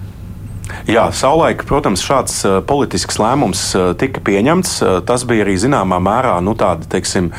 [0.89, 4.71] Jā, savulaik, protams, šāds uh, politisks lēmums uh, tika pieņemts.
[4.81, 7.29] Uh, tas bija arī zināmā mērā nu, tāda, teiksim,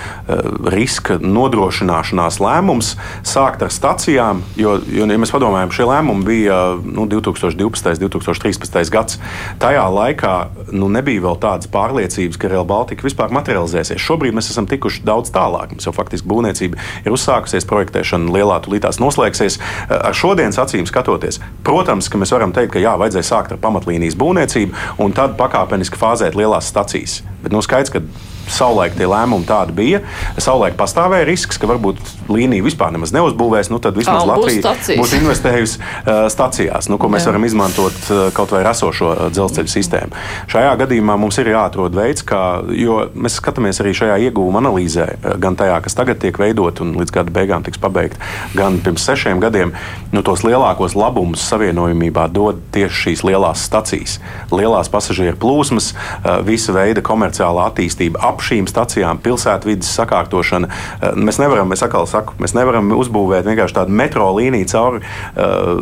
[0.70, 2.92] riska nodrošināšanās lēmums
[3.26, 8.04] sākt ar stacijām, jo, jo ja mēs padomājam, šie lēmumi bija nu, 2012.
[8.06, 8.92] un 2013.
[8.92, 9.18] gads.
[9.62, 10.34] Tajā laikā
[10.76, 14.00] nu, nebija vēl tādas pārliecības, ka Real Baltica vispār materializēsies.
[14.02, 15.74] Šobrīd mēs esam tikuši daudz tālāk.
[15.74, 19.58] Mums jau faktiski būvniecība ir uzsākusies, projektēšana lielā tulītās noslēgsies.
[19.90, 23.60] Ar šodienas acīm skatoties, protams, ka mēs varam teikt, ka jā, vajadzēs vajadzēja sākt ar
[23.60, 27.22] pamatlīnijas būvniecību un tad pakāpeniski fāzēt lielās stacijas.
[27.42, 28.02] Bet nu, skaidrs, ka
[28.50, 30.02] savulaik tie lēmumi tādi bija.
[30.38, 33.70] Savulaik pastāvēja risks, ka varbūt līnija vispār nemaz neuzbūvēs.
[33.72, 37.32] Nu, tad vismaz Ā, Latvija būs, būs investējusi uh, stacijās, nu, ko mēs Jā.
[37.32, 40.24] varam izmantot uh, kaut vai esošo dzelzceļa sistēmu.
[40.50, 42.42] Šajā gadījumā mums ir jāatrod veids, kā,
[42.76, 45.06] jo mēs skatāmies arī šajā ieguvuma analīzē,
[45.42, 48.20] gan tajā, kas tagad tiek veidot un līdz gada beigām tiks pabeigta,
[48.56, 49.74] gan pirms sešiem gadiem,
[50.14, 54.18] nu, tos lielākos labumus savienojumībā dod tieši šīs lielās stacijas.
[54.54, 60.70] Lielās pasažieru plūsmas, uh, visa veida komerciāla attīstība ap šīm stacijām, pilsētvidas sakārtošana.
[60.70, 65.80] Eh, mēs nevaram, es atkal saku, mēs nevaram uzbūvēt vienkārši tādu metro līniju cauri uh,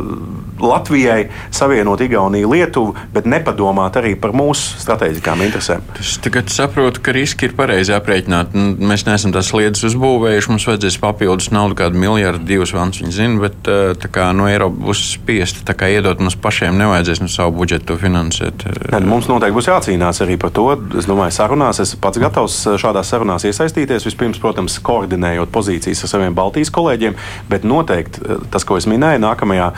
[0.61, 5.83] Latvijai, savienot Igauniju, Lietuvu, bet nepadomāt arī par mūsu strateģiskām interesēm.
[5.99, 8.65] Es tagad saprotu, ka riski ir pareizi aprēķināti.
[8.79, 13.41] Mēs neesam tās lietas uzbūvējuši, mums vajadzēs papildus naudu, kādu miljardu, divus vans viņi zina,
[13.43, 18.65] bet eh, kā no Eiropas būs spiesta iedot mums pašiem, nevajadzēs no savu budžetu finansēt.
[18.93, 20.67] Ne, mums noteikti būs jācīnās arī par to.
[20.99, 24.05] Es domāju, sarunās es pats gatavs šādās sarunās iesaistīties.
[24.09, 27.17] Vispirms, protams, koordinējot pozīcijas ar saviem Baltijas kolēģiem,
[27.51, 29.71] bet noteikti eh, tas, ko es minēju, nākamajā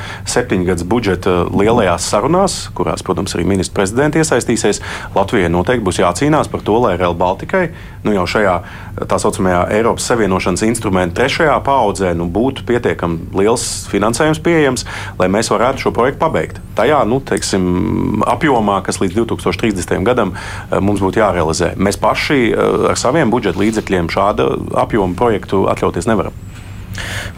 [0.72, 4.82] septiņgadus budžeta lielajās sarunās, kurās, protams, arī ministrs prezidents iesaistīsies,
[5.16, 7.72] Latvijai noteikti būs jācīnās par to, lai Real Baltikai
[8.04, 8.56] nu jau šajā
[9.08, 14.86] tā saucamajā Eiropas Savienošanas instrumenta trešajā paudzē nu, būtu pietiekami liels finansējums pieejams,
[15.20, 16.62] lai mēs varētu šo projektu pabeigt.
[16.78, 20.06] Tajā nu, teiksim, apjomā, kas līdz 2030.
[20.08, 21.76] gadam eh, mums būtu jārealizē.
[21.78, 24.50] Mēs paši eh, ar saviem budžeta līdzekļiem šādu
[24.82, 26.38] apjomu projektu atļauties nevaram.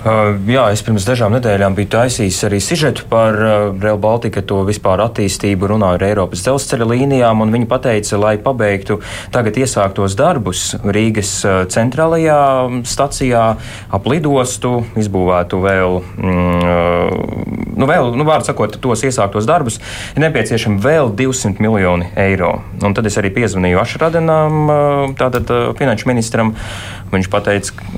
[0.03, 4.57] Uh, jā, es pirms dažām nedēļām biju taisījis arī sižetu par uh, Rail Baltica, to
[4.67, 8.99] vispār attīstību, runāju ar Eiropas dzelzceļa līnijām, un viņi teica, lai pabeigtu
[9.31, 12.39] tagad iesāktos darbus Rīgas uh, centrālajā
[12.89, 13.45] stacijā,
[13.93, 19.79] ap lidostu, izbūvētu vēl, mm, nu, vēl nu, vārdu sakot, tos iesāktos darbus,
[20.17, 22.57] ir nepieciešami vēl 200 miljoni eiro.
[22.83, 24.63] Un tad es arī piezvanīju Ašradenam,
[25.19, 25.47] tātad
[25.79, 26.55] finanšu ministram,
[27.13, 27.91] viņš pateica,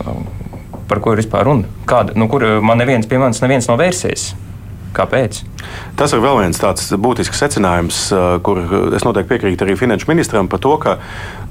[0.90, 1.70] par ko ir vispār runa.
[1.90, 4.34] Kāda, nu, kur man neviens pie manis neviens nav vērsies.
[4.96, 5.42] Kāpēc?
[6.00, 8.04] Tas ir vēl viens tāds būtisks secinājums,
[8.48, 8.62] kur
[8.96, 11.00] es noteikti piekrītu arī finanšu ministram par to, ka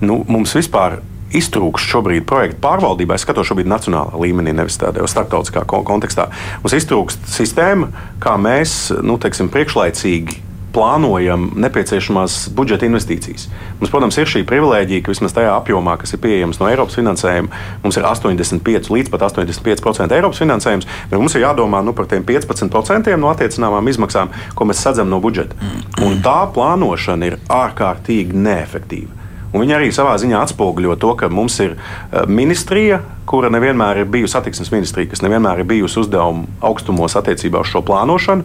[0.01, 1.03] nu, mums vispār
[1.35, 3.17] iztrūkst šobrīd projektu pārvaldībā.
[3.19, 6.29] Es skatos šobrīd nacionālā līmenī, nevis tādā starptautiskā kontekstā.
[6.63, 7.91] Mums iztrūkst sistēma,
[8.23, 10.41] kā mēs nu, teiksim, priekšlaicīgi
[10.75, 13.47] plānojam nepieciešamās budžeta investīcijas.
[13.79, 17.63] Mums, protams, ir šī privilēģija, ka vismaz tajā apjomā, kas ir pieejams no Eiropas finansējuma,
[17.85, 22.27] mums ir 85 līdz pat 85% Eiropas finansējums, bet mums ir jādomā nu, par tiem
[22.27, 25.57] 15% no attiecināmām izmaksām, ko mēs sadzam no budžeta.
[26.05, 29.23] Un tā plānošana ir ārkārtīgi neefektīva.
[29.55, 32.99] Un viņi arī savā ziņā atspoguļo to, ka mums ir eh, ministrija,
[33.31, 37.85] kura nevienmēr ir bijusi satiksmes ministrija, kas nevienmēr ir bijusi uzdevuma augstumos attiecībā uz šo
[37.87, 38.43] plānošanu.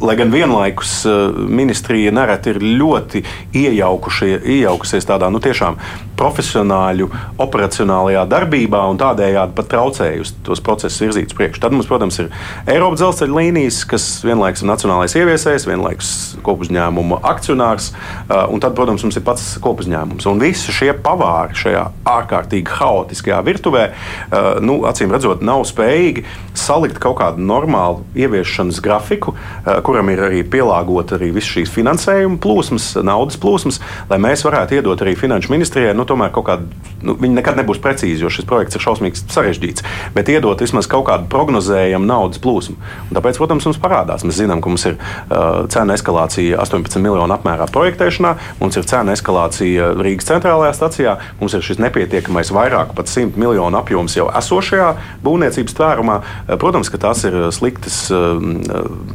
[0.00, 1.10] Lai gan vienlaikus eh,
[1.48, 3.20] ministrija nereti ir ļoti
[3.52, 5.76] iejaukusies tādā nu, tiešām
[6.16, 7.08] profesionāļu
[7.40, 11.60] operacionālajā darbībā un tādējādi pat traucējusi tos procesus virzīt uz priekšu.
[11.60, 12.30] Tad mums, protams, ir
[12.64, 16.12] Eiropas dzelzceļa līnijas, kas vienlaikus ir nacionālais ieviesējs, vienlaikus
[16.48, 20.28] kopuzņēmuma akcionārs, eh, un tad, protams, mums ir pats kopuzņēmums.
[20.32, 26.24] Un visi šie pavāri šajā ārkārtīgi haotiskajā virtuvē, eh, nu, acīm redzot, nav spējīgi
[26.56, 29.36] salikt kaut kādu normālu ieviešanas grafiku,
[29.90, 33.80] kuram ir arī pielāgota arī visas šīs finansējuma plūsmas, naudas plūsmas,
[34.10, 36.68] lai mēs varētu iedot arī finanšu ministrijai, nu, tomēr kaut kādu,
[37.02, 41.08] nu, viņi nekad nebūs precīzi, jo šis projekts ir šausmīgi sarežģīts, bet iedot vismaz kaut
[41.08, 42.76] kādu prognozējumu naudas plūsmu.
[43.08, 47.34] Un tāpēc, protams, mums parādās, mēs zinām, ka mums ir uh, cena eskalācija 18 miljonu
[47.34, 53.10] apmērā projektēšanā, mums ir cena eskalācija Rīgas centrālajā stacijā, mums ir šis nepietiekamais vairāk pat
[53.10, 54.92] 100 miljonu apjoms jau esošajā
[55.26, 56.20] būvniecības tvērumā.
[56.62, 58.04] Protams, ka tās ir sliktas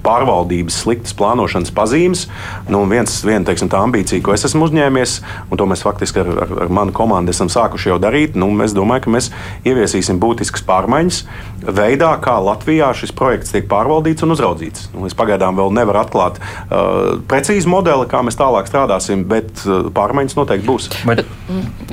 [0.05, 2.25] pārvaldības, sliktas plānošanas pazīmes.
[2.71, 5.17] Nu, viens, viena teiksim, tā ambīcija, ko es esmu uzņēmies,
[5.49, 8.75] un to mēs faktiski ar, ar, ar manu komandu esam sākuši jau darīt, nu, es
[8.75, 9.31] domāju, ka mēs
[9.67, 11.21] ieviesīsim būtiskas pārmaiņas
[11.65, 14.89] veidā, kā Latvijā šis projekts tiek pārvaldīts un uzraudzīts.
[14.93, 19.87] Nu, es pagaidām vēl nevaru atklāt uh, precīzi modeli, kā mēs tālāk strādāsim, bet uh,
[19.95, 20.89] pārmaiņas noteikti būs.
[21.05, 21.23] Bet,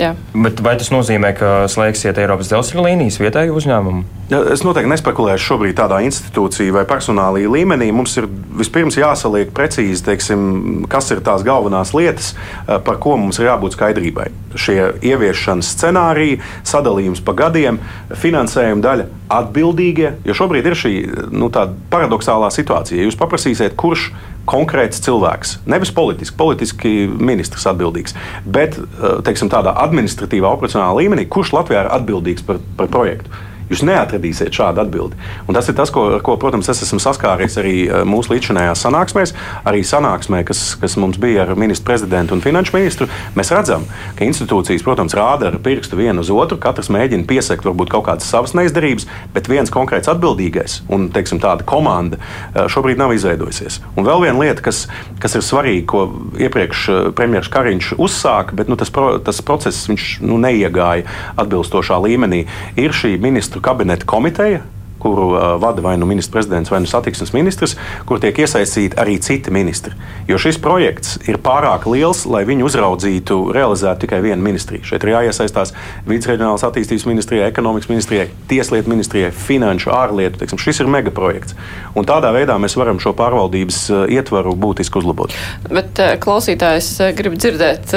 [0.01, 0.14] Jā.
[0.35, 4.05] bet vai tas nozīmē, ka slēgsiet Eiropas dzelzceļa līnijas vietēju uzņēmumu?
[4.33, 7.91] Ja, es noteikti nespekulēšu šobrīd tādā institūcijā vai personālī līmenī.
[7.93, 8.29] Mums ir
[8.63, 10.43] vispirms jāsaliek precīzi, teiksim,
[10.91, 14.31] kas ir tās galvenās lietas, eh, par ko mums ir jābūt skaidrībai.
[14.55, 20.13] Šie ieviešanas scenāriji, sadalījums pa gadiem, finansējuma daļa, atbildīgie.
[20.29, 20.95] Jo šobrīd ir šī
[21.33, 21.49] nu,
[21.93, 22.99] paradoxālā situācija.
[23.01, 24.11] Ja jūs paprasīsiet, kurš
[24.49, 31.55] konkrēts cilvēks, nevis politiski, politiski ministrs atbildīgs, bet eh, teiksim, tādā administratīvā, operacionālā līmenī, kurš
[31.57, 33.31] Latvijā ir atbildīgs par, par projektu.
[33.71, 35.19] Jūs neatradīsiet šādu atbildi.
[35.49, 39.35] Un tas ir tas, ko, ko protams, es esmu saskāries arī eh, mūsu līdzinājās sanāksmēs,
[39.69, 43.09] arī sanāksmē, kas, kas mums bija ar ministru prezidentu un finanšu ministru.
[43.39, 43.87] Mēs redzam,
[44.19, 46.59] ka institūcijas, protams, rāda ar pirkstu vienu uz otru.
[46.63, 51.67] Katrs mēģina piesakt varbūt kaut kādas savas neizdarības, bet viens konkrēts atbildīgais un teiksim, tāda
[51.69, 53.81] komanda eh, šobrīd nav izveidojusies.
[53.97, 54.85] Un vēl viena lieta, kas,
[55.23, 56.05] kas ir svarīga, ko
[56.41, 59.89] iepriekš eh, premjerministrs Kariņš uzsāka, bet nu, tas, pro, tas process
[60.23, 61.07] nu, neiegāja
[61.41, 62.45] atbilstošā līmenī,
[62.81, 64.61] ir šī ministru kabineta komiteja,
[65.03, 67.76] kuru uh, vada vai nu ministrs prezidents vai nu satiksmes ministrs,
[68.07, 69.96] kur tiek iesaistīti arī citi ministri.
[70.30, 74.84] Jo šis projekts ir pārāk liels, lai viņu uzraudzītu, realizētu tikai viena ministrija.
[74.86, 75.74] Šeit ir jāiesaistās
[76.09, 80.40] vidus reģionālās attīstības ministrijai, ekonomikas ministrijai, tieslietu ministrijai, finanšu, ārlietu.
[80.42, 81.59] Teiksim, šis ir megaprojekts.
[81.98, 83.82] Un tādā veidā mēs varam šo pārvaldības
[84.12, 85.34] ietvaru būtiski uzlabot.
[85.72, 87.94] Bet klausītājs grib dzirdēt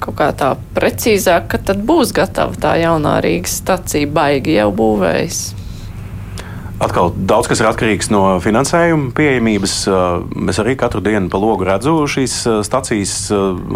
[0.00, 5.59] kaut kā tā precīzāk, kad tad būs gatava tā jaunā Rīgas stacija baigi jau būvējas.
[6.80, 9.74] Atkal daudz kas ir atkarīgs no finansējuma pieejamības.
[10.48, 13.12] Es arī katru dienu pa logu redzu šīs stacijas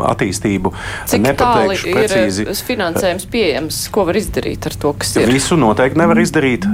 [0.09, 0.73] attīstību.
[1.13, 2.47] Cik tālu ir precīzi.
[2.65, 3.83] finansējums pieejams?
[3.93, 5.29] Ko var izdarīt ar to, kas ir?
[5.29, 6.65] Visu noteikti nevar izdarīt.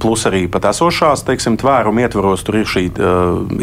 [0.00, 2.86] Plus arī pat esošās, teiksim, tvērumu ietvaros tur ir šī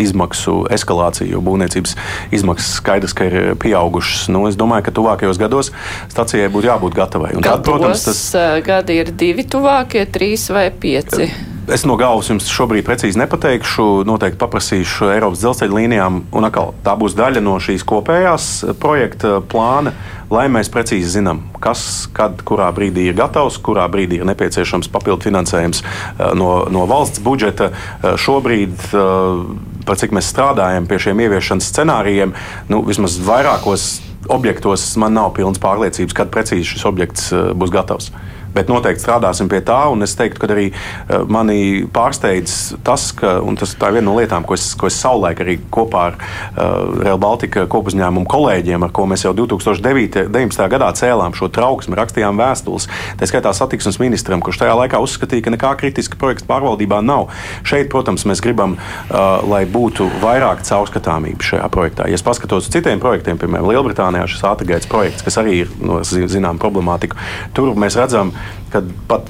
[0.05, 1.97] izmaksu eskalācija, jo būvniecības
[2.37, 4.29] izmaksas skaidrs, ka ir pieaugušas.
[4.29, 5.73] Nu, es domāju, ka tuvākajos gados
[6.13, 7.33] stacijai būtu jābūt gatavai.
[7.41, 8.23] Un tad, protams, tas
[8.69, 11.33] gadi ir divi tuvākie, trīs vai pieci.
[11.67, 14.05] Es no galvas jums šobrīd precīzi nepateikšu.
[14.07, 18.45] Noteikti paprasīšu Eiropas dzelzceļa līnijām, un atkal, tā būs daļa no šīs kopējās
[18.79, 19.91] projekta plāna,
[20.31, 25.27] lai mēs precīzi zinām, kas, kad, kurā brīdī ir gatavs, kurā brīdī ir nepieciešams papildu
[25.27, 27.73] finansējums eh, no, no valsts budžeta.
[27.73, 29.43] Eh, šobrīd, eh,
[29.83, 32.31] par cik mēs strādājam pie šiem ieviešanas scenārijiem,
[32.71, 33.89] nu, vismaz vairākos
[34.31, 38.13] objektos man nav pilnas pārliecības, kad precīzi šis objekts būs gatavs
[38.57, 39.77] bet noteikti strādāsim pie tā.
[40.03, 44.57] Es teiktu, ka arī uh, mani pārsteidz tas, ka tas, ir viena no lietām, ko
[44.57, 49.25] es, ko es savulaik arī kopā ar uh, Real Baltica kopuzņēmumu kolēģiem, ar ko mēs
[49.27, 50.63] jau 2019.
[50.73, 52.87] gadā cēlām šo trauksmi, rakstījām vēstules.
[53.19, 57.27] Tā skaitā satiksmes ministram, kurš tajā laikā uzskatīja, ka nekā kritiska projekta pārvaldībā nav.
[57.67, 62.09] Šeit, protams, mēs gribam, uh, lai būtu vairāk caurskatāmība šajā projektā.
[62.09, 66.01] Ja es paskatos uz citiem projektiem, piemēram, Lielbritānijā šis ātrgaitas projekts, kas arī ir no
[66.07, 67.19] zinām problemātika,
[67.57, 68.33] tur mēs redzam,
[68.73, 69.29] kad pat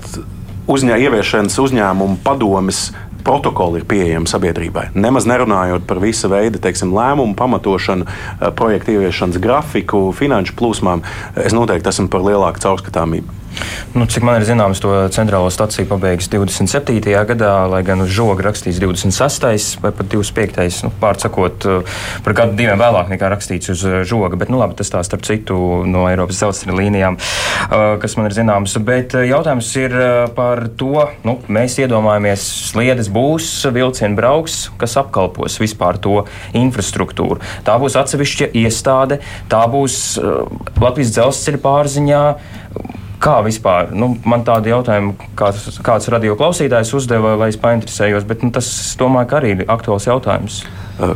[0.67, 2.89] uzņē, ieviešanas uzņēmumu padomis
[3.27, 4.89] protokoli ir pieejami sabiedrībai.
[4.95, 11.03] Nemaz nerunājot par visu veidu teiksim, lēmumu pamatošanu, eh, projektu ieviešanas grafiku, finanšu plūsmām,
[11.35, 13.36] es noteikti esmu par lielāku caurskatāmību.
[13.97, 16.99] Nu, cik man ir zināms, to centrālo staciju pabeigs 27.
[17.29, 19.79] gadā, lai gan uz žoga rakstīts 26.
[19.81, 20.83] vai pat 25.
[20.85, 21.95] Nu, Pārsakot, eh,
[22.25, 24.37] par gadu diviem vēlāk nekā rakstīts uz eh, žoga.
[24.37, 28.35] Bet, nu, labi, tas tā starp citu no Eiropas dzelzceļa līnijām, eh, kas man ir
[28.37, 28.75] zināms.
[28.85, 29.97] Bet jautājums ir
[30.37, 36.19] par to, nu, mēs iedomājamies, sliedes būs, vilcieni brauks, kas apkalpos vispār to
[36.53, 37.41] infrastruktūru.
[37.65, 39.97] Tā būs atsevišķa iestāde, tā būs
[40.77, 42.23] Latvijas dzelzceļa pārziņā
[43.17, 43.89] Kā vispār?
[43.97, 48.67] Nu, man tādi jautājumi, kāds, kāds radio klausītājs uzdeva, lai es painteresējos, bet nu, tas,
[48.99, 50.59] domāju, arī ir aktuāls jautājums.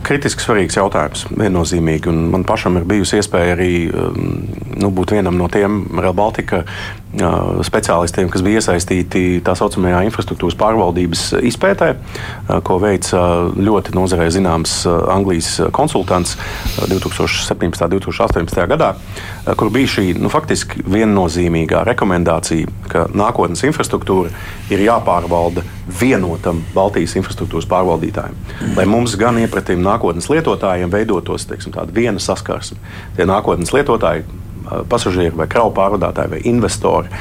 [0.05, 2.09] kritiski svarīgs jautājums, viennozīmīgi.
[2.09, 6.63] Un man pašam ir bijusi iespēja arī nu, būt vienam no tiem Real Baltica
[7.11, 11.89] speciālistiem, kas bija iesaistīti tā saucamajā infrastruktūras pārvaldības izpētē,
[12.63, 16.37] ko veica ļoti nozarē zināms Anglijas konsultants
[16.87, 17.83] 2017.
[17.83, 18.63] un 2018.
[18.71, 18.93] gadā,
[19.59, 24.31] kur bija šī nu, faktiski viennozīmīgā rekomendācija, ka nākotnes infrastruktūra
[24.71, 25.65] ir jāpārvalda
[25.99, 28.37] vienotam Baltijas infrastruktūras pārvaldītājam.
[28.77, 32.79] Lai mums gan iepratīm nākotnes lietotājiem veidotos teiksim, tāda viena saskarsme.
[33.17, 34.23] Tie nākotnes lietotāji
[34.89, 37.11] pasažieru vai kravu pārvadātāji vai investori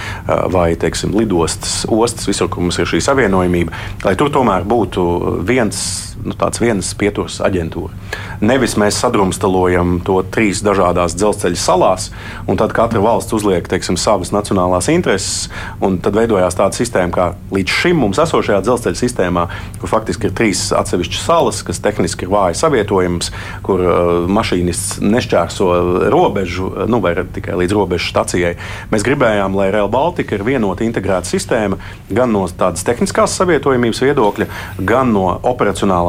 [0.53, 3.75] vai teiksim, lidostas, ostas, visur, kur mums ir šī savienojumība,
[4.05, 5.07] lai tur tomēr būtu
[5.47, 7.95] viens, nu, viens pieturas aģentūra.
[8.41, 12.09] Nevis mēs sadrumstalojam to trīs dažādās dzelzceļa salās,
[12.49, 15.51] un tad katra valsts uzliek teiksim, savas nacionālās intereses,
[15.85, 19.47] un tad veidojās tāda sistēma, kā līdz šim mums esošajā dzelzceļa sistēmā,
[19.81, 23.33] kur faktiski ir trīs atsevišķas salas, kas tehniski ir vāji savietojams,
[23.67, 25.71] kur uh, mašīnists nešķērso
[26.13, 28.55] robežu, nu, vai tikai līdz robežas stacijai.
[28.93, 34.49] Mēs gribējām, lai Real Baltica ir vienota integrēta sistēma gan no tādas tehniskās savietojamības viedokļa,
[34.87, 35.27] gan no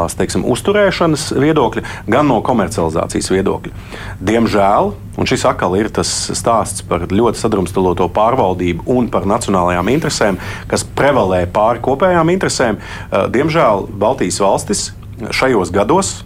[0.02, 3.74] operacionālās teiksim, uzturēšanas viedokļa, gan no komercializācijas viedokļa.
[4.22, 10.40] Diemžēl, un šis atkal ir tas stāsts par ļoti sadrumstaloto pārvaldību un par nacionālajām interesēm,
[10.68, 14.92] kas prevalē pāri kopējām interesēm, eh, diemžēl Baltijas valstis
[15.32, 16.24] šajos gados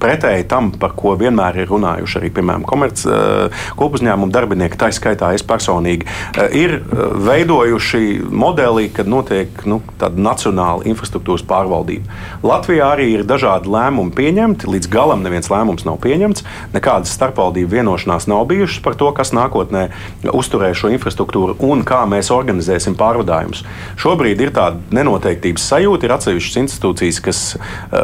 [0.00, 5.32] pretēji tam, par ko vienmēr ir runājuši arī piemēram komerc, eh, kopuzņēmumu darbinieki, tā skaitā
[5.34, 12.04] es personīgi, eh, ir eh, veidojuši modeli, kad notiek nu, tāda nacionāla infrastruktūras pārvaldība.
[12.42, 16.44] Latvijā arī ir dažādi lēmumi pieņemti, līdz galam neviens lēmums nav pieņemts,
[16.74, 19.88] nekādas starpvaldību vienošanās nav bijušas par to, kas nākotnē
[20.32, 23.64] uzturēs šo infrastruktūru un kā mēs organizēsim pārvadājumus.
[23.96, 27.40] Šobrīd ir tāda nenoteiktības sajūta, ir atsevišķas institūcijas, kas,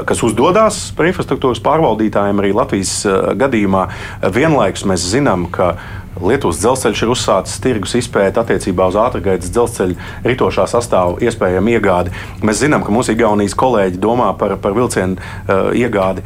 [0.09, 3.89] kas uzdodas par infrastruktūras pārvaldību pārvaldītājiem arī Latvijas eh, gadījumā
[4.35, 5.75] vienlaikus mēs zinām, ka
[6.23, 12.13] Lietuvas dzelzceļš ir uzsācis tirgus izpēti attiecībā uz ātrgaitas dzelzceļa ritošā sastāvu iespējamu iegādi.
[12.45, 16.23] Mēs zinām, ka mūsu Igaunijas kolēģi domā par, par vilcienu uh, iegādi.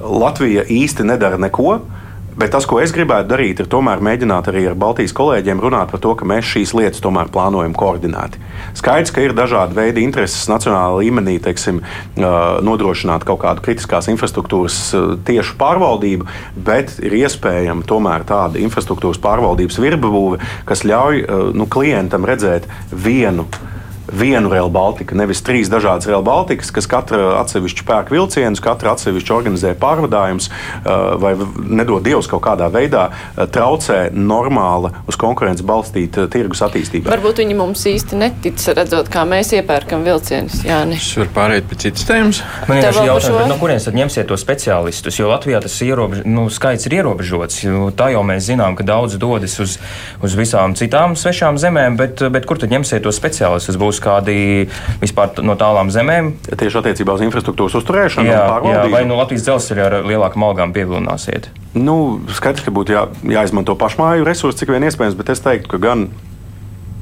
[0.00, 1.72] Latvija īsti nedara neko.
[1.72, 1.99] Uh,
[2.40, 6.00] Bet tas, ko es gribētu darīt, ir tomēr mēģināt arī ar Baltijas kolēģiem runāt par
[6.00, 8.40] to, ka mēs šīs lietas tomēr plānojam koordinēti.
[8.78, 11.82] Skaidrs, ka ir dažādi veidi intereses nacionālā līmenī, teiksim,
[12.16, 14.78] nodrošināt kaut kādu kritiskās infrastruktūras
[15.28, 16.30] tiešu pārvaldību,
[16.64, 23.50] bet ir iespējama tomēr tāda infrastruktūras pārvaldības virbūve, kas ļauj nu, klientam redzēt vienu
[24.12, 29.34] vienu Rail Baltica, nevis trīs dažādas Rail Baltikas, kas katra atsevišķi pērk vilcienus, katra atsevišķi
[29.34, 31.34] organizē pārvadājumus, uh, vai
[31.70, 37.10] nedod Dievs kaut kādā veidā uh, traucē normāla uz konkurences balstīta uh, tirgus attīstība.
[37.12, 40.62] Varbūt viņi mums īsti netic, redzot, kā mēs iepērkam vilcienus.
[40.64, 42.42] Es varu pārēt pie citas tēmas.
[42.68, 45.18] Man vienkārši jautājums, no kurienes tad ņemsiet tos speciālistus?
[45.20, 47.62] Jo Latvijā tas ierobež, nu, skaits ir ierobežots.
[47.98, 49.76] Tā jau mēs zinām, ka daudz dodas uz,
[50.24, 53.78] uz visām citām svešām zemēm, bet, bet kur tad ņemsiet tos speciālistus?
[53.80, 54.68] Būs būs kādi
[55.00, 56.34] vispār no tālām zemēm.
[56.48, 61.50] Tieši attiecībā uz infrastruktūras uzturēšanu, jā, jā, vai no Latvijas dzelzceļa ar lielākām algām pievilināsiet?
[61.74, 65.82] Nu, skaidrs, ka būtu jā, jāizmanto pašmāju resursi, cik vien iespējams, bet es teiktu, ka
[65.82, 66.08] gan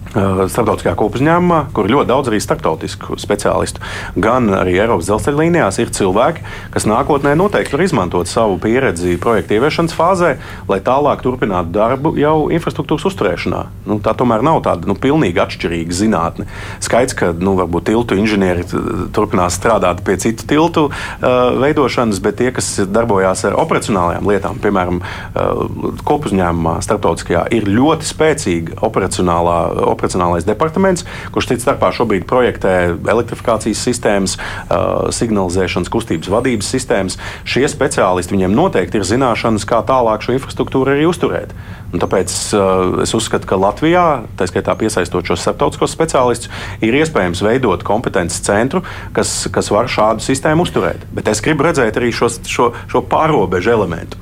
[0.09, 3.83] Eh, starptautiskajā kopuzņēmumā, kur ir ļoti daudz arī starptautisku speciālistu.
[4.17, 9.59] Gan arī Eiropas dzelzceļa līnijās ir cilvēki, kas nākotnē noteikti var izmantot savu pieredzi projekta
[9.59, 10.31] ieviešanas fāzē,
[10.71, 13.61] lai tālāk turpinātu darbu jau infrastruktūras uzturēšanā.
[13.85, 16.49] Nu, tā tomēr nav tāda nu, pilnīgi atšķirīga zinātne.
[16.81, 18.65] Skaidrs, ka nu, varbūt tiltu inženieri
[19.13, 21.29] turpinās strādāt pie citu tiltu uh,
[21.61, 28.81] veidošanas, bet tie, kas darbojās ar operacionālajām lietām, piemēram, uh, kopuzņēmumā, starptautiskajā, ir ļoti spēcīga
[28.89, 29.61] operacionālā
[29.99, 37.19] operacionālais departaments, kurš cits starpā šobrīd projektē elektrifikācijas sistēmas, uh, signalizēšanas kustības vadības sistēmas.
[37.49, 41.55] Šie speciālisti viņiem noteikti ir zināšanas, kā tālāk šo infrastruktūru arī uzturēt.
[41.89, 44.05] Un tāpēc uh, es uzskatu, ka Latvijā,
[44.39, 46.53] tā skaitā piesaistot šos starptautiskos speciālistus,
[46.85, 48.85] ir iespējams veidot kompetences centru,
[49.17, 51.09] kas, kas var šādu sistēmu uzturēt.
[51.17, 54.21] Bet es gribu redzēt arī šos, šo, šo pārobežu elementu.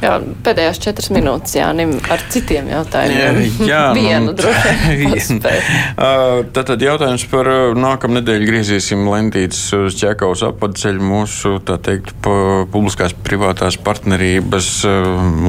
[0.00, 0.14] Jā,
[0.46, 3.40] pēdējās četras minūtes Jānim ar citiem jautājumiem.
[3.68, 5.09] Jā, vienu vien.
[6.56, 13.78] Tātad jautājums par nākamā nedēļa griezīsim lentītes uz ķekaus apceļu mūsu, tā teikt, publiskās privātās
[13.80, 14.72] partnerības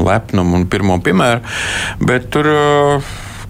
[0.06, 1.44] lepnumu un pirmo piemēru.
[2.06, 2.50] Bet tur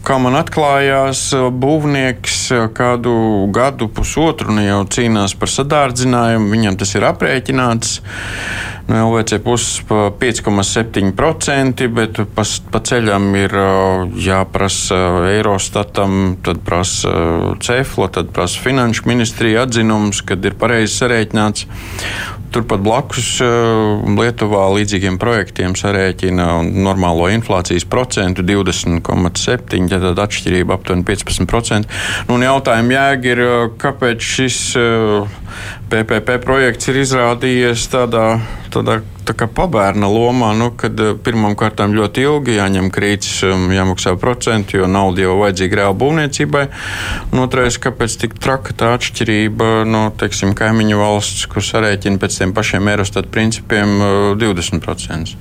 [0.05, 1.29] kā man atklājās,
[1.61, 2.39] būvnieks
[2.77, 3.13] kādu
[3.53, 6.51] gadu, pusotru nu jau cīnās par sadārdzinājumu.
[6.55, 7.99] Viņam tas ir aprēķināts.
[8.91, 13.55] LVC puses 5,7%, bet pa, pa ceļam ir
[14.25, 14.99] jāprasa
[15.31, 17.11] Eirostatam, tad prasa
[17.63, 21.67] Cefla, tad prasa Finanšu ministrija atzinums, kad ir pareizi sarēķināts.
[22.51, 23.39] turpat blakus
[24.17, 31.87] Lietuvā līdzīgiem projektiem sarēķina normālo inflācijas procentu 20,7, tad atšķirība aptuveni 15%.
[32.27, 33.43] Nu, un jautājuma jēga ir,
[33.79, 34.59] kāpēc šis
[35.91, 38.25] PPP projekts ir izrādījies tādā,
[38.71, 43.41] tādā tā kā pabērna lomā, nu, kad pirmām kārtām ļoti ilgi jāņem krītis,
[43.75, 46.63] jāmaksā procenti, jo nauda jau vajadzīga reāli būvniecībai.
[47.33, 52.55] Un otrais, kāpēc tik traka tā atšķirība no, teiksim, kaimiņu valsts, kur sarēķina pēc tiem
[52.55, 53.99] pašiem Eurostat principiem
[54.41, 55.37] 20%.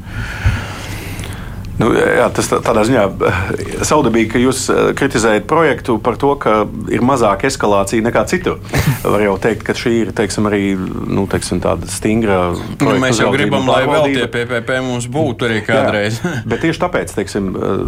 [1.80, 3.04] Nu, jā, tas tādā ziņā
[3.88, 8.58] saudabīgi, ka jūs eh, kritizējat projektu par to, ka ir mazāka eskalācija nekā citur.
[9.14, 12.40] Var jau teikt, ka šī ir teiksim, arī nu, teiksim, tāda stingra.
[12.82, 16.20] Nu, mēs jau gribam, lai vēl tie PPP mums būtu arī kādreiz.
[16.20, 17.84] jā, bet tieši tāpēc teiksim, eh,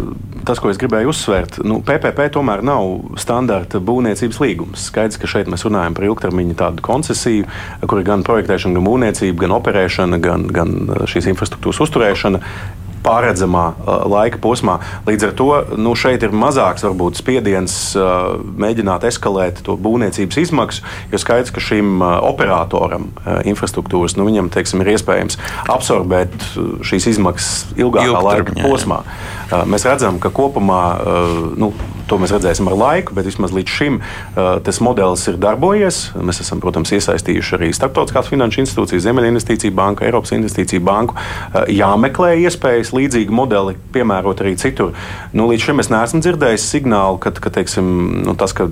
[0.47, 4.87] tas, ko es gribēju uzsvērt, nu, PPP tomēr nav standarta būvniecības līgums.
[4.89, 7.45] Skaidrs, ka šeit mēs runājam par ilgtermiņa tādu koncesiju,
[7.85, 10.79] kur ir gan projektēšana, gan būvniecība, gan operēšana, gan, gan
[11.13, 12.41] šīs infrastruktūras uzturēšana
[13.03, 14.79] pārredzamā uh, laika posmā.
[15.07, 20.85] Līdz ar to nu, šeit ir mazāks varbūt, spiediens uh, mēģināt eskalēt to būvniecības izmaksu,
[21.11, 23.09] jo skaidrs, ka šim uh, operatoram
[23.47, 25.39] infrastruktūras nu, viņam teiksim, ir iespējams
[25.71, 26.33] absorbēt
[26.85, 29.01] šīs izmaksas ilgākā laika posmā.
[29.69, 30.81] Mēs redzam, ka kopumā
[31.59, 31.71] nu,
[32.09, 33.99] to mēs redzēsim ar laiku, bet vismaz līdz šim
[34.65, 35.99] tas modelis ir darbojies.
[36.17, 41.17] Mēs esam, protams, iesaistījuši arī starptautiskās finanšu institūcijas, Ziemeļinvestīciju banku, Eiropas Investīciju banku.
[41.71, 44.93] Jāmeklē iespējas līdzīgu modeli piemērot arī citur.
[45.33, 47.87] Nu, līdz šim es neesmu dzirdējis signālu, ka, ka teiksim,
[48.25, 48.69] nu, tas, ka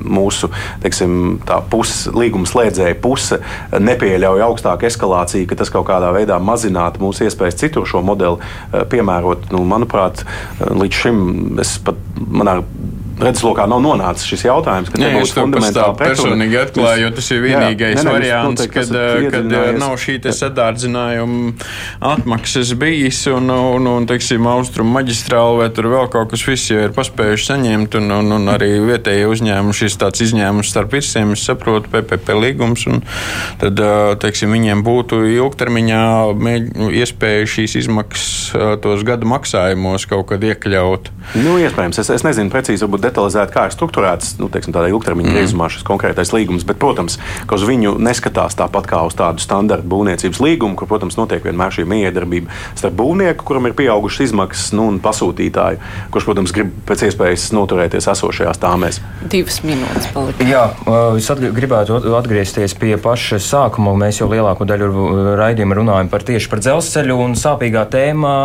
[0.00, 0.50] mūsu
[0.82, 1.40] teiksim,
[1.72, 3.40] puse, līguma slēdzēja puse
[3.76, 8.84] nepieļauj augstāku eskalāciju, ka tas kaut kādā veidā mazinātu mūsu iespējas citur šo modeli eh,
[8.90, 9.50] piemērot.
[9.54, 10.24] Nu, manuprāt,
[10.60, 11.24] līdz šim
[11.62, 12.60] es pat manā
[13.24, 14.90] redzeslokā nav nonācis šis jautājums.
[14.90, 19.26] Es to pastāvu personīgi atklāju, jo tas ir vienīgais jā, ne, ne, variants, kad, eh,
[19.32, 21.52] kad eh, nav šī sadārdzinājuma
[22.12, 26.80] atmaksas bijis un, un, un teiksim, austrumu maģistrāli vai tur vēl kaut kas viss jau
[26.86, 31.44] ir paspējuši saņemt un, un, un arī vietējie uzņēmumi šis tāds izņēmums starp visiem, es
[31.46, 33.02] saprotu, PPP līgums un
[33.60, 36.02] tad, eh, teiksim, viņiem būtu ilgtermiņā
[37.00, 41.10] iespēja šīs izmaksas tos gadu maksājumos kaut kad iekļaut.
[41.40, 45.34] Nu, iespējams, es, es nezinu precīzi, varbūt detalizēti, kā ir strukturēts nu, teiksim, tādā ilgtermiņa
[45.34, 45.74] griezumā mm.
[45.76, 46.64] šis konkrētais līgums.
[46.68, 51.18] Bet, protams, ka uz viņu neskatās tāpat kā uz tādu standarta būvniecības līgumu, kur, protams,
[51.20, 55.80] notiek vienmēr šī miedarbība starp būvnieku, kuram ir pieaugušas izmaksas, nu, un pasūtītāju,
[56.14, 59.00] kurš, protams, grib pēc iespējas noturēties esošajās tāmēs.
[59.30, 60.46] Divas minūtes palika.
[60.48, 60.64] Jā,
[61.18, 63.96] es atg gribētu atgriezties pie paša sākuma.
[64.00, 68.36] Mēs jau lielāko daļu raidījuma runājam par tieši par dzelzceļu un sāpīgā tēmā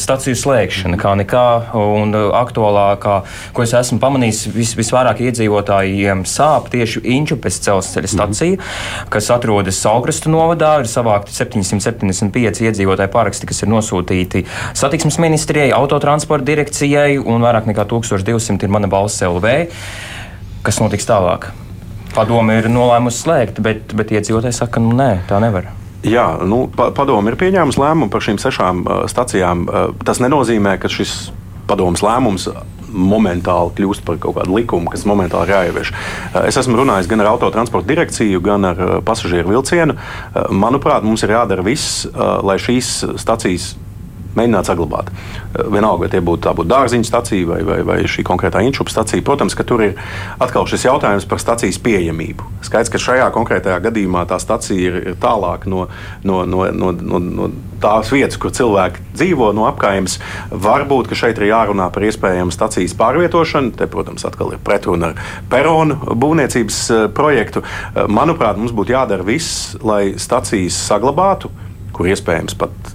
[0.00, 1.46] staciju slēgšana, kā nekā
[1.78, 3.18] un aktuālākā,
[3.54, 9.10] ko es esmu pamanījis, vis, visvairāk iedzīvotājiem sāp tieši Inčupes dzelzceļa stacija, mm.
[9.14, 10.76] kas atrodas Saugrastu novadā.
[10.82, 14.44] Ir savākti 775 iedzīvotāji paraksti, kas ir nosūtīti
[14.76, 19.54] satiksmes ministrijai, autotransporta direkcijai, un vairāk nekā 1200 ir mana balss LV.
[20.64, 21.50] Kas notiks tālāk?
[22.14, 25.72] Padome ir nolēmusi slēgt, bet, bet iedzīvotāji saka, nu nē, tā nevar.
[26.04, 29.64] Jā, nu, pa, padomu ir pieņēmusi lēmumu par šīm sešām uh, stacijām.
[29.64, 31.32] Uh, tas nenozīmē, ka šis
[31.68, 32.50] padomus lēmums
[32.94, 35.92] momentāli kļūst par kaut kādu likumu, kas momentāli ir jāievieš.
[35.92, 39.96] Eh, es esmu runājis gan ar autotransporta direkciju, gan ar eh, pasažieru vilcienu.
[39.98, 42.90] Eh, manuprāt, mums ir jādara viss, lai šīs
[43.20, 43.74] stacijas
[44.38, 45.10] mēģināt saglabāt.
[45.10, 49.24] Eh, vienalga, vai tie būtu, būtu dārziņa stacija vai, vai, vai šī konkrētā inčupa stacija.
[49.24, 50.00] Protams, ka tur ir
[50.42, 52.48] atkal šis jautājums par stacijas pieejamību.
[52.66, 55.86] Skaidrs, ka šajā konkrētajā gadījumā tā stacija ir, ir tālāk no,
[56.24, 57.50] no, no, no, no, no
[57.84, 60.18] tās vietas, kur cilvēki dzīvo, no apkaimes.
[60.50, 63.74] Varbūt šeit ir jārunā par iespējamu stacijas pārvietošanu.
[63.78, 65.20] Te, protams, atkal ir pretruna ar
[65.52, 67.64] peronu būvniecības eh, projektu.
[67.64, 71.52] Eh, manuprāt, mums būtu jādara viss, lai stacijas saglabātu,
[71.94, 72.93] kur iespējams pat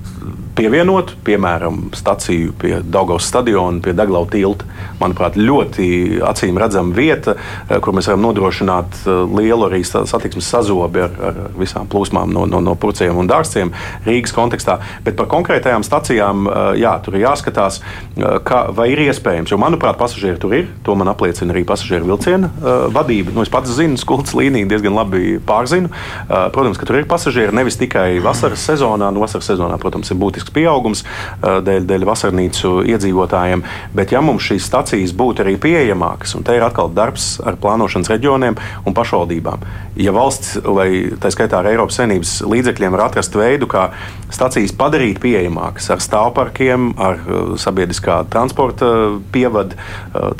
[0.59, 4.67] pievienot, piemēram, staciju pie Daugavas stadiona, pie Deglau tilta.
[4.99, 7.35] Manuprāt, ļoti acīm redzama vieta,
[7.69, 12.45] eh, kur mēs varam nodrošināt eh, lielu arī satiksmes sazobi ar, ar visām plūsmām no,
[12.49, 13.71] no, no purciem un dārziem
[14.07, 14.79] Rīgas kontekstā.
[15.05, 17.79] Bet par konkrētajām stacijām, eh, jā, tur ir jāskatās,
[18.43, 19.53] ka, vai ir iespējams.
[19.53, 20.67] Jo, manuprāt, pasažieri tur ir.
[20.83, 22.49] To man apliecina arī pasažieru vilciena
[22.91, 23.31] vadība.
[23.35, 25.91] Nu, es pats zinu, skultas līniju diezgan labi pārzinu.
[26.27, 29.09] Protams, ka tur ir pasažieri nevis tikai vasaras sezonā.
[29.13, 31.03] Nu, vasaras sezonā, protams, ir būtisks pieaugums
[31.41, 33.63] dēļ, dēļ vasarnīcu iedzīvotājiem.
[33.95, 38.11] Bet, ja mums šīs stacijas būtu arī pieejamākas, un te ir atkal darbs ar plānošanas
[38.11, 39.65] reģioniem un pašvaldībām,
[39.99, 40.89] ja valsts, vai
[41.19, 43.89] tā skaitā ar Eiropas Savienības līdzekļiem, var atrast veidu, kā
[44.33, 47.19] stacijas padarīt pieejamākas ar stāvparkiem, ar
[47.59, 48.91] sabiedriskā transporta
[49.33, 49.77] pievadu,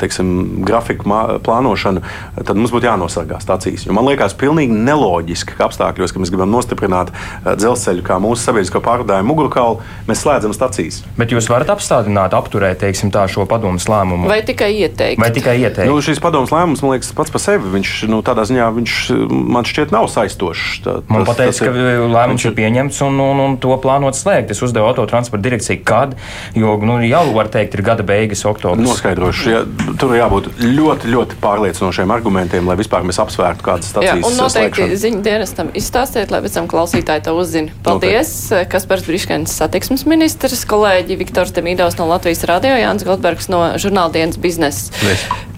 [0.00, 1.08] teiksim, grafiku
[1.44, 2.02] plānošanu,
[2.38, 3.86] tad mums būtu jānosargā stacijas.
[3.86, 7.12] Jo man liekas, pilnīgi neloģiski, ka apstākļos, ka mēs gribam nostiprināt
[7.44, 11.00] dzelzceļu kā mūsu sabiedrisko pārvadājumu mugurkaulu, mēs slēdzam stacijas.
[11.18, 14.28] Bet jūs varat apstādināt, apturēt teiksim, tā, šo padomus lēmumu?
[14.30, 15.20] Vai tikai ieteikt?
[15.20, 15.88] Vai tikai ieteikt?
[15.90, 18.96] Nu, šis padomus lēmums, man liekas, pats par sevi, viņš nu, tādā ziņā viņš,
[19.30, 20.80] man šķiet nav saistošs.
[20.84, 24.54] Tā, man pateica, ka lēmums ir pieņemts un, un, un to plānot slēgt.
[24.54, 26.16] Es uzdevu autotransporta direkciju, kad,
[26.58, 28.86] jo nu, jau var teikt, ir gada beigas, oktobris.
[28.86, 29.62] Noskaidrošu, ja,
[30.00, 34.20] tur jābūt ļoti, ļoti pārliecinošiem argumentiem, lai vispār mēs apsvērtu kādas stācijas.
[34.22, 37.74] Jā, un noteikti ziņu dienestam izstāstiet, lai pēc tam klausītāji to uzzina.
[37.84, 38.70] Paldies, noteikti.
[38.70, 44.94] Kaspars Briškens, satiksmes ministrs, kolēģi Viktors Temīdovs no Latvijas radio, Jānis Goldbergs no žurnāldienas biznesa.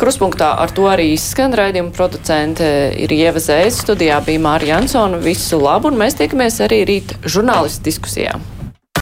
[0.01, 2.67] Kruspunktā ar to arī izskan raidījuma producente
[2.99, 5.21] ir Ieva Zēs, studijā bija Mārija Jansona.
[5.23, 8.37] Visu labu, un mēs tiekamies arī rīt žurnālistu diskusijā.